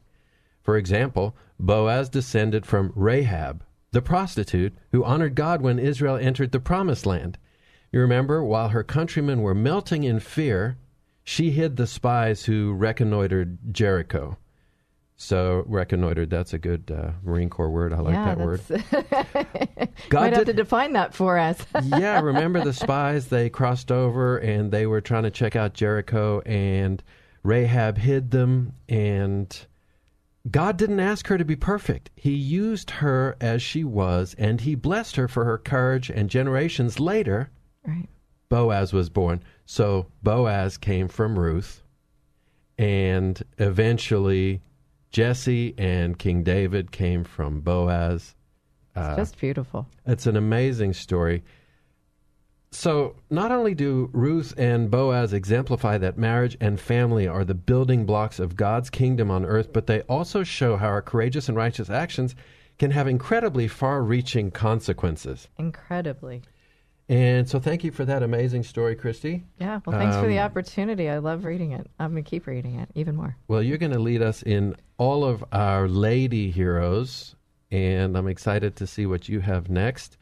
For 0.62 0.76
example, 0.76 1.34
Boaz 1.58 2.10
descended 2.10 2.66
from 2.66 2.92
Rahab, 2.94 3.64
the 3.90 4.02
prostitute 4.02 4.74
who 4.92 5.04
honored 5.04 5.34
God 5.34 5.62
when 5.62 5.78
Israel 5.78 6.16
entered 6.16 6.52
the 6.52 6.60
promised 6.60 7.06
land. 7.06 7.38
You 7.90 8.00
remember, 8.00 8.44
while 8.44 8.68
her 8.68 8.84
countrymen 8.84 9.40
were 9.40 9.54
melting 9.54 10.04
in 10.04 10.20
fear, 10.20 10.76
she 11.24 11.50
hid 11.50 11.76
the 11.76 11.86
spies 11.86 12.44
who 12.44 12.72
reconnoitered 12.74 13.72
Jericho. 13.72 14.36
So 15.20 15.64
reconnoitered, 15.66 16.30
that's 16.30 16.54
a 16.54 16.58
good 16.58 16.92
uh, 16.96 17.10
Marine 17.24 17.50
Corps 17.50 17.70
word. 17.70 17.92
I 17.92 17.98
like 17.98 18.14
yeah, 18.14 18.34
that 18.34 18.38
word. 18.38 18.60
God 20.10 20.20
Might 20.20 20.30
did, 20.30 20.36
have 20.36 20.46
to 20.46 20.52
define 20.52 20.92
that 20.92 21.12
for 21.12 21.38
us. 21.38 21.60
yeah, 21.84 22.20
remember 22.20 22.62
the 22.62 22.72
spies? 22.72 23.26
They 23.26 23.50
crossed 23.50 23.90
over 23.90 24.38
and 24.38 24.70
they 24.70 24.86
were 24.86 25.00
trying 25.00 25.24
to 25.24 25.30
check 25.30 25.56
out 25.56 25.74
Jericho, 25.74 26.40
and 26.46 27.02
Rahab 27.42 27.98
hid 27.98 28.30
them. 28.30 28.74
And 28.88 29.58
God 30.50 30.76
didn't 30.76 31.00
ask 31.00 31.26
her 31.28 31.38
to 31.38 31.44
be 31.44 31.56
perfect. 31.56 32.10
He 32.16 32.32
used 32.32 32.90
her 32.90 33.36
as 33.40 33.62
she 33.62 33.84
was, 33.84 34.34
and 34.38 34.60
He 34.60 34.74
blessed 34.74 35.16
her 35.16 35.28
for 35.28 35.44
her 35.44 35.58
courage. 35.58 36.10
And 36.10 36.30
generations 36.30 37.00
later, 37.00 37.50
right. 37.86 38.08
Boaz 38.48 38.92
was 38.92 39.10
born. 39.10 39.42
So 39.66 40.06
Boaz 40.22 40.76
came 40.76 41.08
from 41.08 41.38
Ruth, 41.38 41.82
and 42.78 43.42
eventually 43.58 44.62
Jesse 45.10 45.74
and 45.76 46.18
King 46.18 46.42
David 46.42 46.90
came 46.92 47.24
from 47.24 47.60
Boaz. 47.60 48.34
It's 48.96 49.06
uh, 49.06 49.16
just 49.16 49.38
beautiful. 49.38 49.86
It's 50.06 50.26
an 50.26 50.36
amazing 50.36 50.92
story. 50.92 51.42
So, 52.70 53.16
not 53.30 53.50
only 53.50 53.74
do 53.74 54.10
Ruth 54.12 54.52
and 54.58 54.90
Boaz 54.90 55.32
exemplify 55.32 55.96
that 55.98 56.18
marriage 56.18 56.56
and 56.60 56.78
family 56.78 57.26
are 57.26 57.44
the 57.44 57.54
building 57.54 58.04
blocks 58.04 58.38
of 58.38 58.56
God's 58.56 58.90
kingdom 58.90 59.30
on 59.30 59.46
earth, 59.46 59.72
but 59.72 59.86
they 59.86 60.02
also 60.02 60.42
show 60.42 60.76
how 60.76 60.88
our 60.88 61.00
courageous 61.00 61.48
and 61.48 61.56
righteous 61.56 61.88
actions 61.88 62.34
can 62.78 62.90
have 62.90 63.08
incredibly 63.08 63.68
far 63.68 64.02
reaching 64.02 64.50
consequences. 64.50 65.48
Incredibly. 65.58 66.42
And 67.08 67.48
so, 67.48 67.58
thank 67.58 67.84
you 67.84 67.90
for 67.90 68.04
that 68.04 68.22
amazing 68.22 68.64
story, 68.64 68.94
Christy. 68.94 69.44
Yeah, 69.58 69.80
well, 69.86 69.98
thanks 69.98 70.16
um, 70.16 70.22
for 70.22 70.28
the 70.28 70.38
um, 70.38 70.44
opportunity. 70.44 71.08
I 71.08 71.18
love 71.18 71.46
reading 71.46 71.72
it. 71.72 71.88
I'm 71.98 72.12
going 72.12 72.22
to 72.22 72.30
keep 72.30 72.46
reading 72.46 72.78
it 72.78 72.90
even 72.94 73.16
more. 73.16 73.34
Well, 73.48 73.62
you're 73.62 73.78
going 73.78 73.92
to 73.92 73.98
lead 73.98 74.20
us 74.20 74.42
in 74.42 74.76
all 74.98 75.24
of 75.24 75.42
our 75.52 75.88
lady 75.88 76.50
heroes, 76.50 77.34
and 77.70 78.14
I'm 78.14 78.28
excited 78.28 78.76
to 78.76 78.86
see 78.86 79.06
what 79.06 79.26
you 79.26 79.40
have 79.40 79.70
next. 79.70 80.17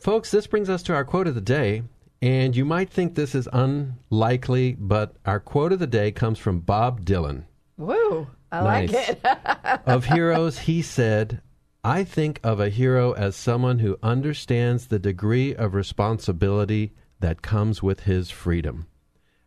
Folks, 0.00 0.30
this 0.30 0.46
brings 0.46 0.70
us 0.70 0.82
to 0.84 0.94
our 0.94 1.04
quote 1.04 1.26
of 1.26 1.34
the 1.34 1.42
day. 1.42 1.82
And 2.22 2.56
you 2.56 2.64
might 2.64 2.90
think 2.90 3.14
this 3.14 3.34
is 3.34 3.48
unlikely, 3.52 4.74
but 4.78 5.14
our 5.26 5.40
quote 5.40 5.72
of 5.72 5.78
the 5.78 5.86
day 5.86 6.10
comes 6.10 6.38
from 6.38 6.60
Bob 6.60 7.04
Dylan. 7.04 7.44
Woo! 7.76 8.26
I 8.50 8.62
nice. 8.62 8.92
like 8.92 9.08
it. 9.08 9.20
of 9.86 10.06
heroes, 10.06 10.60
he 10.60 10.80
said, 10.80 11.42
I 11.84 12.04
think 12.04 12.40
of 12.42 12.60
a 12.60 12.70
hero 12.70 13.12
as 13.12 13.36
someone 13.36 13.78
who 13.78 13.98
understands 14.02 14.86
the 14.86 14.98
degree 14.98 15.54
of 15.54 15.74
responsibility 15.74 16.92
that 17.20 17.42
comes 17.42 17.82
with 17.82 18.00
his 18.00 18.30
freedom. 18.30 18.86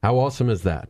How 0.04 0.18
awesome 0.18 0.50
is 0.50 0.62
that? 0.64 0.90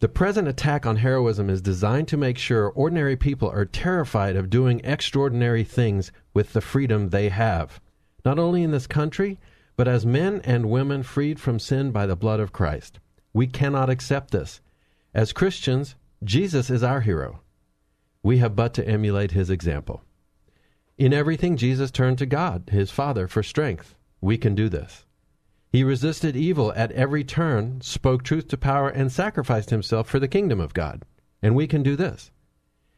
The 0.00 0.08
present 0.08 0.48
attack 0.48 0.86
on 0.86 0.96
heroism 0.96 1.50
is 1.50 1.60
designed 1.60 2.08
to 2.08 2.16
make 2.16 2.38
sure 2.38 2.70
ordinary 2.70 3.16
people 3.16 3.50
are 3.50 3.64
terrified 3.64 4.36
of 4.36 4.48
doing 4.50 4.80
extraordinary 4.82 5.64
things 5.64 6.10
with 6.32 6.52
the 6.52 6.60
freedom 6.60 7.08
they 7.08 7.30
have, 7.30 7.80
not 8.28 8.38
only 8.38 8.62
in 8.62 8.72
this 8.72 8.86
country, 8.86 9.38
but 9.74 9.88
as 9.88 10.04
men 10.04 10.42
and 10.44 10.68
women 10.68 11.02
freed 11.02 11.40
from 11.40 11.58
sin 11.58 11.90
by 11.90 12.04
the 12.04 12.14
blood 12.14 12.40
of 12.40 12.52
Christ. 12.52 13.00
We 13.32 13.46
cannot 13.46 13.88
accept 13.88 14.32
this. 14.32 14.60
As 15.14 15.32
Christians, 15.32 15.94
Jesus 16.22 16.68
is 16.68 16.82
our 16.82 17.00
hero. 17.00 17.40
We 18.22 18.36
have 18.36 18.54
but 18.54 18.74
to 18.74 18.86
emulate 18.86 19.30
his 19.30 19.48
example. 19.48 20.02
In 20.98 21.14
everything, 21.14 21.56
Jesus 21.56 21.90
turned 21.90 22.18
to 22.18 22.26
God, 22.26 22.68
his 22.70 22.90
Father, 22.90 23.28
for 23.28 23.42
strength. 23.42 23.94
We 24.20 24.36
can 24.36 24.54
do 24.54 24.68
this. 24.68 25.06
He 25.72 25.82
resisted 25.82 26.36
evil 26.36 26.70
at 26.76 26.92
every 26.92 27.24
turn, 27.24 27.80
spoke 27.80 28.22
truth 28.22 28.48
to 28.48 28.58
power, 28.58 28.90
and 28.90 29.10
sacrificed 29.10 29.70
himself 29.70 30.06
for 30.06 30.20
the 30.20 30.28
kingdom 30.28 30.60
of 30.60 30.74
God. 30.74 31.06
And 31.40 31.54
we 31.54 31.66
can 31.66 31.82
do 31.82 31.96
this. 31.96 32.30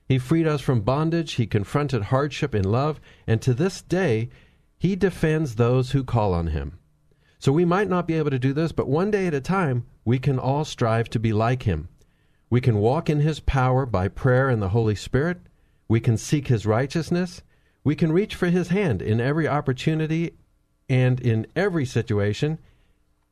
He 0.08 0.18
freed 0.18 0.48
us 0.48 0.60
from 0.60 0.80
bondage, 0.80 1.34
he 1.34 1.46
confronted 1.46 2.02
hardship 2.10 2.52
in 2.52 2.64
love, 2.64 3.00
and 3.28 3.40
to 3.42 3.54
this 3.54 3.80
day, 3.80 4.28
he 4.80 4.96
defends 4.96 5.54
those 5.54 5.92
who 5.92 6.02
call 6.02 6.34
on 6.34 6.48
him. 6.48 6.80
So 7.38 7.52
we 7.52 7.64
might 7.64 7.88
not 7.88 8.08
be 8.08 8.14
able 8.14 8.30
to 8.30 8.38
do 8.40 8.52
this, 8.52 8.72
but 8.72 8.88
one 8.88 9.12
day 9.12 9.28
at 9.28 9.34
a 9.34 9.40
time, 9.40 9.86
we 10.04 10.18
can 10.18 10.40
all 10.40 10.64
strive 10.64 11.08
to 11.10 11.20
be 11.20 11.32
like 11.32 11.62
him. 11.62 11.88
We 12.50 12.60
can 12.60 12.78
walk 12.78 13.08
in 13.08 13.20
his 13.20 13.38
power 13.38 13.86
by 13.86 14.08
prayer 14.08 14.48
and 14.48 14.60
the 14.60 14.70
Holy 14.70 14.96
Spirit. 14.96 15.38
We 15.86 16.00
can 16.00 16.16
seek 16.16 16.48
his 16.48 16.66
righteousness 16.66 17.42
we 17.82 17.94
can 17.96 18.12
reach 18.12 18.34
for 18.34 18.48
his 18.48 18.68
hand 18.68 19.00
in 19.00 19.20
every 19.20 19.48
opportunity 19.48 20.34
and 20.88 21.20
in 21.20 21.46
every 21.56 21.86
situation, 21.86 22.58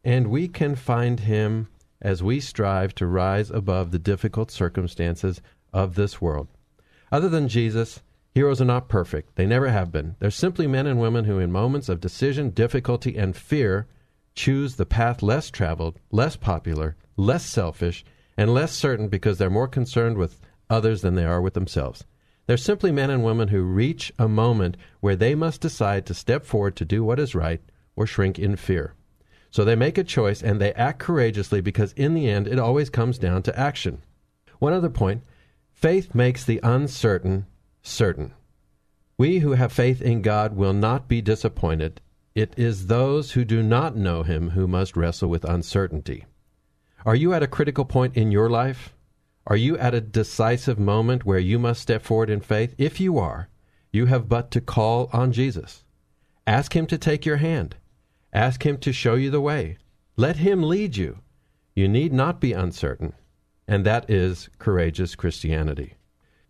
and 0.04 0.28
we 0.28 0.48
can 0.48 0.74
find 0.74 1.20
him 1.20 1.68
as 2.00 2.22
we 2.22 2.40
strive 2.40 2.94
to 2.94 3.06
rise 3.06 3.50
above 3.50 3.90
the 3.90 3.98
difficult 3.98 4.50
circumstances 4.50 5.42
of 5.72 5.96
this 5.96 6.20
world. 6.20 6.48
Other 7.12 7.28
than 7.28 7.48
Jesus, 7.48 8.02
heroes 8.34 8.60
are 8.60 8.66
not 8.66 8.88
perfect. 8.88 9.36
They 9.36 9.46
never 9.46 9.68
have 9.68 9.90
been. 9.90 10.16
They're 10.18 10.30
simply 10.30 10.66
men 10.66 10.86
and 10.86 11.00
women 11.00 11.24
who, 11.24 11.38
in 11.38 11.52
moments 11.52 11.88
of 11.88 12.00
decision, 12.00 12.50
difficulty, 12.50 13.16
and 13.16 13.36
fear, 13.36 13.86
choose 14.34 14.76
the 14.76 14.86
path 14.86 15.22
less 15.22 15.50
traveled, 15.50 15.98
less 16.10 16.36
popular, 16.36 16.96
less 17.16 17.44
selfish, 17.44 18.04
and 18.36 18.54
less 18.54 18.72
certain 18.72 19.08
because 19.08 19.38
they're 19.38 19.50
more 19.50 19.68
concerned 19.68 20.16
with 20.16 20.40
others 20.70 21.02
than 21.02 21.14
they 21.14 21.24
are 21.24 21.40
with 21.40 21.54
themselves. 21.54 22.04
They're 22.46 22.56
simply 22.56 22.92
men 22.92 23.10
and 23.10 23.22
women 23.22 23.48
who 23.48 23.62
reach 23.62 24.12
a 24.18 24.28
moment 24.28 24.76
where 25.00 25.16
they 25.16 25.34
must 25.34 25.60
decide 25.60 26.06
to 26.06 26.14
step 26.14 26.46
forward 26.46 26.76
to 26.76 26.84
do 26.84 27.04
what 27.04 27.18
is 27.18 27.34
right 27.34 27.60
or 27.94 28.06
shrink 28.06 28.38
in 28.38 28.56
fear. 28.56 28.94
So 29.50 29.64
they 29.64 29.76
make 29.76 29.98
a 29.98 30.04
choice 30.04 30.42
and 30.42 30.60
they 30.60 30.72
act 30.74 30.98
courageously 30.98 31.60
because 31.60 31.92
in 31.92 32.14
the 32.14 32.28
end 32.28 32.46
it 32.46 32.58
always 32.58 32.90
comes 32.90 33.18
down 33.18 33.42
to 33.42 33.58
action. 33.58 34.02
One 34.60 34.72
other 34.72 34.88
point 34.88 35.24
faith 35.72 36.14
makes 36.14 36.44
the 36.44 36.60
uncertain 36.62 37.46
certain. 37.82 38.32
We 39.16 39.40
who 39.40 39.52
have 39.52 39.72
faith 39.72 40.00
in 40.00 40.22
God 40.22 40.56
will 40.56 40.72
not 40.72 41.08
be 41.08 41.20
disappointed. 41.20 42.00
It 42.34 42.54
is 42.56 42.86
those 42.86 43.32
who 43.32 43.44
do 43.44 43.62
not 43.62 43.96
know 43.96 44.22
Him 44.22 44.50
who 44.50 44.68
must 44.68 44.96
wrestle 44.96 45.28
with 45.28 45.44
uncertainty. 45.44 46.24
Are 47.04 47.16
you 47.16 47.32
at 47.32 47.42
a 47.42 47.48
critical 47.48 47.84
point 47.84 48.16
in 48.16 48.30
your 48.30 48.48
life? 48.48 48.94
Are 49.46 49.56
you 49.56 49.76
at 49.78 49.94
a 49.94 50.00
decisive 50.00 50.78
moment 50.78 51.24
where 51.24 51.38
you 51.38 51.58
must 51.58 51.82
step 51.82 52.02
forward 52.02 52.30
in 52.30 52.40
faith? 52.40 52.74
If 52.78 53.00
you 53.00 53.18
are, 53.18 53.48
you 53.90 54.06
have 54.06 54.28
but 54.28 54.50
to 54.52 54.60
call 54.60 55.10
on 55.12 55.32
Jesus. 55.32 55.84
Ask 56.46 56.76
Him 56.76 56.86
to 56.86 56.98
take 56.98 57.26
your 57.26 57.38
hand. 57.38 57.76
Ask 58.32 58.64
Him 58.64 58.78
to 58.78 58.92
show 58.92 59.14
you 59.14 59.30
the 59.30 59.40
way. 59.40 59.78
Let 60.16 60.36
Him 60.36 60.62
lead 60.62 60.96
you. 60.96 61.18
You 61.74 61.88
need 61.88 62.12
not 62.12 62.40
be 62.40 62.52
uncertain. 62.52 63.14
And 63.66 63.84
that 63.84 64.08
is 64.08 64.48
courageous 64.58 65.14
Christianity. 65.14 65.94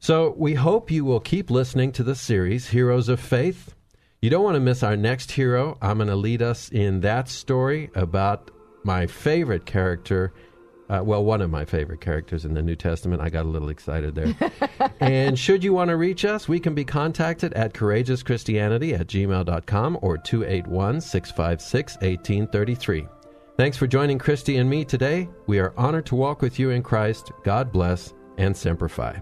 So 0.00 0.34
we 0.36 0.54
hope 0.54 0.90
you 0.90 1.04
will 1.04 1.20
keep 1.20 1.50
listening 1.50 1.92
to 1.92 2.02
the 2.02 2.14
series, 2.14 2.68
Heroes 2.68 3.08
of 3.08 3.20
Faith. 3.20 3.74
You 4.22 4.30
don't 4.30 4.44
want 4.44 4.56
to 4.56 4.60
miss 4.60 4.82
our 4.82 4.96
next 4.96 5.32
hero. 5.32 5.76
I'm 5.82 5.98
going 5.98 6.08
to 6.08 6.16
lead 6.16 6.42
us 6.42 6.70
in 6.70 7.00
that 7.00 7.28
story 7.28 7.90
about 7.94 8.50
my 8.84 9.06
favorite 9.06 9.66
character 9.66 10.32
uh, 10.90 11.02
well, 11.04 11.24
one 11.24 11.42
of 11.42 11.50
my 11.50 11.64
favorite 11.64 12.00
characters 12.00 12.44
in 12.44 12.54
the 12.54 12.62
New 12.62 12.76
Testament. 12.76 13.20
I 13.20 13.28
got 13.28 13.44
a 13.44 13.48
little 13.48 13.68
excited 13.68 14.14
there. 14.14 14.34
and 15.00 15.38
should 15.38 15.62
you 15.62 15.72
want 15.72 15.88
to 15.88 15.96
reach 15.96 16.24
us, 16.24 16.48
we 16.48 16.58
can 16.58 16.74
be 16.74 16.84
contacted 16.84 17.52
at 17.54 17.74
courageouschristianity 17.74 18.98
at 18.98 19.06
gmail.com 19.06 19.98
or 20.00 20.18
281 20.18 21.00
656 21.00 21.94
1833. 21.96 23.06
Thanks 23.56 23.76
for 23.76 23.86
joining 23.86 24.18
Christy 24.18 24.56
and 24.56 24.70
me 24.70 24.84
today. 24.84 25.28
We 25.46 25.58
are 25.58 25.74
honored 25.76 26.06
to 26.06 26.14
walk 26.14 26.42
with 26.42 26.58
you 26.58 26.70
in 26.70 26.82
Christ. 26.82 27.32
God 27.44 27.72
bless 27.72 28.14
and 28.38 28.56
Semper 28.56 28.88
Fi. 28.88 29.20